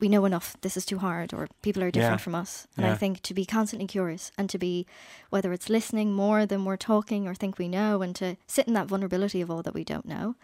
we 0.00 0.08
know 0.08 0.24
enough. 0.24 0.56
This 0.60 0.76
is 0.76 0.84
too 0.84 0.98
hard, 0.98 1.32
or 1.32 1.48
people 1.62 1.82
are 1.82 1.90
different 1.90 2.20
yeah. 2.20 2.24
from 2.24 2.34
us. 2.34 2.66
And 2.76 2.84
yeah. 2.84 2.92
I 2.92 2.94
think 2.94 3.22
to 3.22 3.34
be 3.34 3.44
constantly 3.44 3.86
curious 3.86 4.30
and 4.36 4.50
to 4.50 4.58
be, 4.58 4.86
whether 5.30 5.52
it's 5.52 5.70
listening 5.70 6.12
more 6.12 6.46
than 6.46 6.64
we're 6.64 6.76
talking 6.76 7.26
or 7.26 7.34
think 7.34 7.58
we 7.58 7.68
know, 7.68 8.02
and 8.02 8.14
to 8.16 8.36
sit 8.46 8.68
in 8.68 8.74
that 8.74 8.86
vulnerability 8.86 9.40
of 9.40 9.50
all 9.50 9.62
that 9.62 9.74
we 9.74 9.84
don't 9.84 10.06
know. 10.06 10.36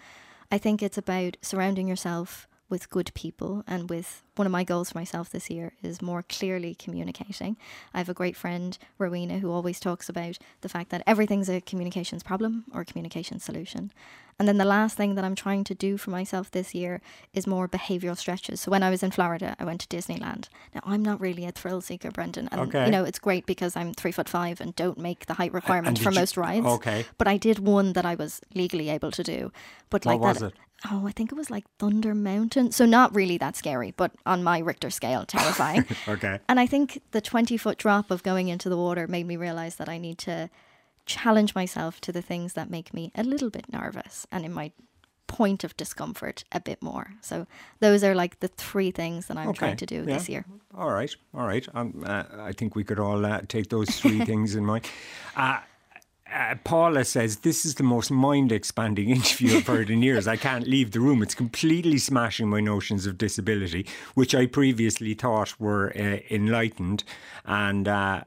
I 0.50 0.58
think 0.58 0.82
it's 0.82 0.98
about 0.98 1.36
surrounding 1.42 1.88
yourself 1.88 2.48
with 2.68 2.90
good 2.90 3.12
people 3.14 3.62
and 3.66 3.90
with 3.90 4.22
one 4.36 4.46
of 4.46 4.52
my 4.52 4.64
goals 4.64 4.90
for 4.90 4.98
myself 4.98 5.30
this 5.30 5.50
year 5.50 5.74
is 5.82 6.02
more 6.02 6.22
clearly 6.22 6.74
communicating. 6.74 7.56
I 7.92 7.98
have 7.98 8.08
a 8.08 8.14
great 8.14 8.36
friend, 8.36 8.76
Rowena, 8.98 9.38
who 9.38 9.50
always 9.52 9.78
talks 9.78 10.08
about 10.08 10.38
the 10.62 10.68
fact 10.68 10.90
that 10.90 11.02
everything's 11.06 11.48
a 11.48 11.60
communications 11.60 12.22
problem 12.22 12.64
or 12.72 12.80
a 12.80 12.84
communication 12.84 13.38
solution. 13.38 13.92
And 14.38 14.48
then 14.48 14.58
the 14.58 14.64
last 14.64 14.96
thing 14.96 15.14
that 15.14 15.24
I'm 15.24 15.34
trying 15.34 15.64
to 15.64 15.74
do 15.74 15.96
for 15.96 16.10
myself 16.10 16.50
this 16.50 16.74
year 16.74 17.00
is 17.32 17.46
more 17.46 17.68
behavioral 17.68 18.16
stretches. 18.16 18.60
So 18.60 18.70
when 18.70 18.82
I 18.82 18.90
was 18.90 19.02
in 19.02 19.10
Florida, 19.10 19.54
I 19.58 19.64
went 19.64 19.80
to 19.82 19.96
Disneyland. 19.96 20.48
Now 20.74 20.80
I'm 20.84 21.02
not 21.02 21.20
really 21.20 21.44
a 21.44 21.52
thrill 21.52 21.80
seeker, 21.80 22.10
Brendan, 22.10 22.48
and 22.50 22.60
okay. 22.62 22.84
you 22.84 22.90
know 22.90 23.04
it's 23.04 23.18
great 23.18 23.46
because 23.46 23.76
I'm 23.76 23.94
three 23.94 24.12
foot 24.12 24.28
five 24.28 24.60
and 24.60 24.74
don't 24.74 24.98
make 24.98 25.26
the 25.26 25.34
height 25.34 25.52
requirement 25.52 25.98
for 25.98 26.10
most 26.10 26.36
rides. 26.36 26.66
Okay, 26.66 27.04
but 27.18 27.28
I 27.28 27.36
did 27.36 27.58
one 27.60 27.92
that 27.92 28.04
I 28.04 28.14
was 28.14 28.40
legally 28.54 28.88
able 28.90 29.10
to 29.12 29.22
do. 29.22 29.52
But 29.90 30.04
like 30.04 30.20
what 30.20 30.38
that, 30.38 30.52
oh, 30.90 31.06
I 31.06 31.12
think 31.12 31.32
it 31.32 31.36
was 31.36 31.50
like 31.50 31.64
Thunder 31.78 32.14
Mountain. 32.14 32.72
So 32.72 32.84
not 32.84 33.14
really 33.14 33.38
that 33.38 33.56
scary, 33.56 33.92
but 33.92 34.12
on 34.26 34.42
my 34.42 34.58
Richter 34.58 34.90
scale, 34.90 35.24
terrifying. 35.26 35.84
okay. 36.08 36.40
And 36.48 36.60
I 36.60 36.66
think 36.66 37.00
the 37.12 37.20
20 37.20 37.56
foot 37.56 37.78
drop 37.78 38.10
of 38.10 38.22
going 38.22 38.48
into 38.48 38.68
the 38.68 38.76
water 38.76 39.06
made 39.06 39.26
me 39.26 39.36
realize 39.36 39.76
that 39.76 39.88
I 39.88 39.98
need 39.98 40.18
to 40.18 40.50
challenge 41.06 41.54
myself 41.54 42.00
to 42.02 42.12
the 42.12 42.22
things 42.22 42.54
that 42.54 42.70
make 42.70 42.94
me 42.94 43.12
a 43.14 43.22
little 43.22 43.50
bit 43.50 43.72
nervous 43.72 44.26
and 44.32 44.44
in 44.44 44.52
my 44.52 44.72
point 45.26 45.64
of 45.64 45.76
discomfort 45.76 46.44
a 46.52 46.60
bit 46.60 46.80
more. 46.82 47.14
So 47.20 47.46
those 47.80 48.04
are 48.04 48.14
like 48.14 48.40
the 48.40 48.48
three 48.48 48.90
things 48.90 49.26
that 49.26 49.36
I'm 49.36 49.48
okay. 49.48 49.58
trying 49.58 49.76
to 49.78 49.86
do 49.86 49.96
yeah. 49.96 50.02
this 50.02 50.28
year. 50.28 50.44
All 50.76 50.90
right, 50.90 51.14
all 51.34 51.46
right. 51.46 51.66
Um, 51.74 52.04
uh, 52.06 52.24
I 52.38 52.52
think 52.52 52.76
we 52.76 52.84
could 52.84 52.98
all 52.98 53.24
uh, 53.24 53.40
take 53.48 53.68
those 53.68 53.88
three 53.88 54.24
things 54.24 54.54
in 54.54 54.64
mind. 54.64 54.86
Uh, 55.36 55.58
uh, 56.32 56.54
Paula 56.64 57.04
says, 57.04 57.38
This 57.38 57.64
is 57.64 57.76
the 57.76 57.82
most 57.82 58.10
mind 58.10 58.50
expanding 58.52 59.10
interview 59.18 59.56
I've 59.56 59.66
heard 59.66 59.90
in 59.90 60.02
years. 60.02 60.26
I 60.26 60.36
can't 60.36 60.66
leave 60.66 60.90
the 60.90 61.00
room. 61.00 61.22
It's 61.22 61.34
completely 61.34 61.98
smashing 61.98 62.48
my 62.48 62.60
notions 62.60 63.06
of 63.06 63.18
disability, 63.18 63.86
which 64.14 64.34
I 64.34 64.46
previously 64.46 65.14
thought 65.14 65.58
were 65.60 65.92
uh, 65.96 66.18
enlightened. 66.30 67.04
And 67.44 67.86
uh, 67.86 68.24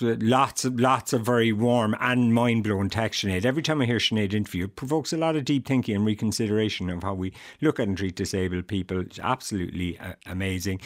lots 0.00 0.64
of 0.64 0.78
lots 0.78 1.12
of 1.12 1.22
very 1.22 1.52
warm 1.52 1.96
and 2.00 2.34
mind 2.34 2.64
blowing 2.64 2.90
text, 2.90 3.24
Sinead. 3.24 3.44
Every 3.44 3.62
time 3.62 3.80
I 3.80 3.86
hear 3.86 3.96
Sinead 3.98 4.34
interview, 4.34 4.64
it 4.64 4.76
provokes 4.76 5.12
a 5.12 5.16
lot 5.16 5.36
of 5.36 5.44
deep 5.44 5.66
thinking 5.66 5.96
and 5.96 6.04
reconsideration 6.04 6.90
of 6.90 7.02
how 7.02 7.14
we 7.14 7.32
look 7.60 7.80
at 7.80 7.88
and 7.88 7.96
treat 7.96 8.14
disabled 8.14 8.66
people. 8.66 9.00
It's 9.00 9.18
absolutely 9.18 9.98
uh, 9.98 10.14
amazing. 10.26 10.80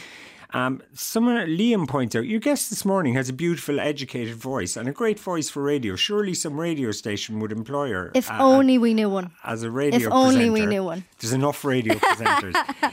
Um, 0.51 0.81
someone, 0.93 1.35
Liam 1.47 1.87
points 1.87 2.15
out, 2.15 2.25
your 2.25 2.39
guest 2.39 2.69
this 2.71 2.83
morning 2.83 3.13
has 3.13 3.29
a 3.29 3.33
beautiful, 3.33 3.79
educated 3.79 4.35
voice 4.35 4.75
and 4.75 4.89
a 4.89 4.91
great 4.91 5.19
voice 5.19 5.47
for 5.49 5.61
radio. 5.61 5.95
Surely 5.95 6.33
some 6.33 6.59
radio 6.59 6.91
station 6.91 7.39
would 7.39 7.51
employ 7.51 7.89
her. 7.91 8.11
If 8.15 8.31
uh, 8.31 8.37
only 8.39 8.77
we 8.79 8.93
knew 8.95 9.09
one. 9.09 9.31
as 9.43 9.61
a 9.63 9.69
radio 9.69 9.99
presenter. 9.99 10.07
If 10.09 10.13
only 10.13 10.49
we 10.49 10.65
knew 10.65 10.83
one. 10.83 11.03
There's 11.19 11.33
enough 11.33 11.63
radio 11.63 11.93
presenters. 11.99 12.55
Uh, 12.55 12.89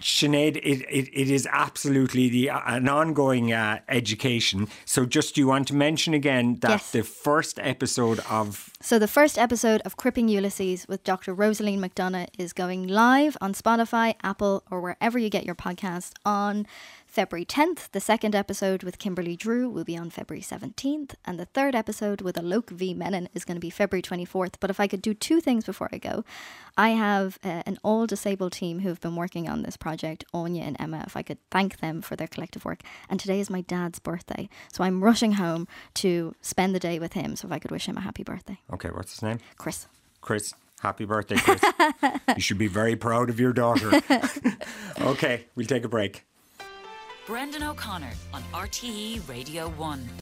Sinead, 0.00 0.56
it, 0.56 0.82
it, 0.90 1.08
it 1.12 1.30
is 1.30 1.46
absolutely 1.50 2.28
the, 2.28 2.50
uh, 2.50 2.60
an 2.66 2.88
ongoing 2.88 3.52
uh, 3.52 3.78
education. 3.88 4.66
So, 4.84 5.06
just 5.06 5.36
do 5.36 5.40
you 5.42 5.46
want 5.46 5.68
to 5.68 5.74
mention 5.76 6.12
again 6.12 6.56
that 6.60 6.70
Yes. 6.70 6.90
the 6.90 7.02
first 7.04 7.58
episode 7.60 8.20
of 8.28 8.70
So 8.82 8.98
the 8.98 9.06
first 9.06 9.36
episode 9.36 9.82
of 9.82 9.98
Cripping 9.98 10.28
Ulysses 10.28 10.88
with 10.88 11.04
Dr. 11.04 11.34
Rosaleen 11.34 11.80
McDonagh 11.80 12.28
is 12.38 12.54
going 12.54 12.88
live 12.88 13.36
on 13.38 13.52
Spotify, 13.52 14.14
Apple, 14.22 14.62
or 14.70 14.80
wherever 14.80 15.18
you 15.18 15.28
get 15.28 15.44
your 15.44 15.54
podcast 15.54 16.12
on 16.24 16.66
February 17.10 17.44
10th. 17.44 17.90
The 17.90 18.00
second 18.00 18.36
episode 18.36 18.84
with 18.84 19.00
Kimberly 19.00 19.34
Drew 19.34 19.68
will 19.68 19.82
be 19.82 19.96
on 19.96 20.10
February 20.10 20.42
17th. 20.42 21.14
And 21.24 21.40
the 21.40 21.44
third 21.46 21.74
episode 21.74 22.20
with 22.20 22.36
Alok 22.36 22.70
V. 22.70 22.94
Menon 22.94 23.28
is 23.34 23.44
going 23.44 23.56
to 23.56 23.60
be 23.60 23.68
February 23.68 24.00
24th. 24.00 24.54
But 24.60 24.70
if 24.70 24.78
I 24.78 24.86
could 24.86 25.02
do 25.02 25.12
two 25.12 25.40
things 25.40 25.64
before 25.64 25.88
I 25.92 25.98
go, 25.98 26.24
I 26.76 26.90
have 26.90 27.38
uh, 27.42 27.64
an 27.66 27.78
all 27.82 28.06
disabled 28.06 28.52
team 28.52 28.80
who 28.80 28.88
have 28.88 29.00
been 29.00 29.16
working 29.16 29.48
on 29.48 29.62
this 29.62 29.76
project, 29.76 30.24
Anya 30.32 30.62
and 30.62 30.76
Emma. 30.78 31.02
If 31.04 31.16
I 31.16 31.22
could 31.22 31.38
thank 31.50 31.80
them 31.80 32.00
for 32.00 32.14
their 32.14 32.28
collective 32.28 32.64
work. 32.64 32.82
And 33.08 33.18
today 33.18 33.40
is 33.40 33.50
my 33.50 33.62
dad's 33.62 33.98
birthday. 33.98 34.48
So 34.72 34.84
I'm 34.84 35.02
rushing 35.02 35.32
home 35.32 35.66
to 35.94 36.36
spend 36.42 36.76
the 36.76 36.80
day 36.80 37.00
with 37.00 37.14
him. 37.14 37.34
So 37.34 37.48
if 37.48 37.52
I 37.52 37.58
could 37.58 37.72
wish 37.72 37.86
him 37.86 37.96
a 37.96 38.02
happy 38.02 38.22
birthday. 38.22 38.60
Okay, 38.72 38.90
what's 38.90 39.14
his 39.14 39.22
name? 39.22 39.40
Chris. 39.58 39.88
Chris. 40.20 40.54
Happy 40.80 41.04
birthday, 41.04 41.36
Chris. 41.36 41.60
you 42.36 42.40
should 42.40 42.56
be 42.56 42.68
very 42.68 42.96
proud 42.96 43.28
of 43.28 43.38
your 43.38 43.52
daughter. 43.52 43.90
okay, 45.00 45.44
we'll 45.54 45.66
take 45.66 45.84
a 45.84 45.88
break. 45.88 46.24
Brendan 47.30 47.62
O'Connor 47.62 48.10
on 48.34 48.42
RTE 48.52 49.20
Radio 49.28 49.68
1. 49.68 50.10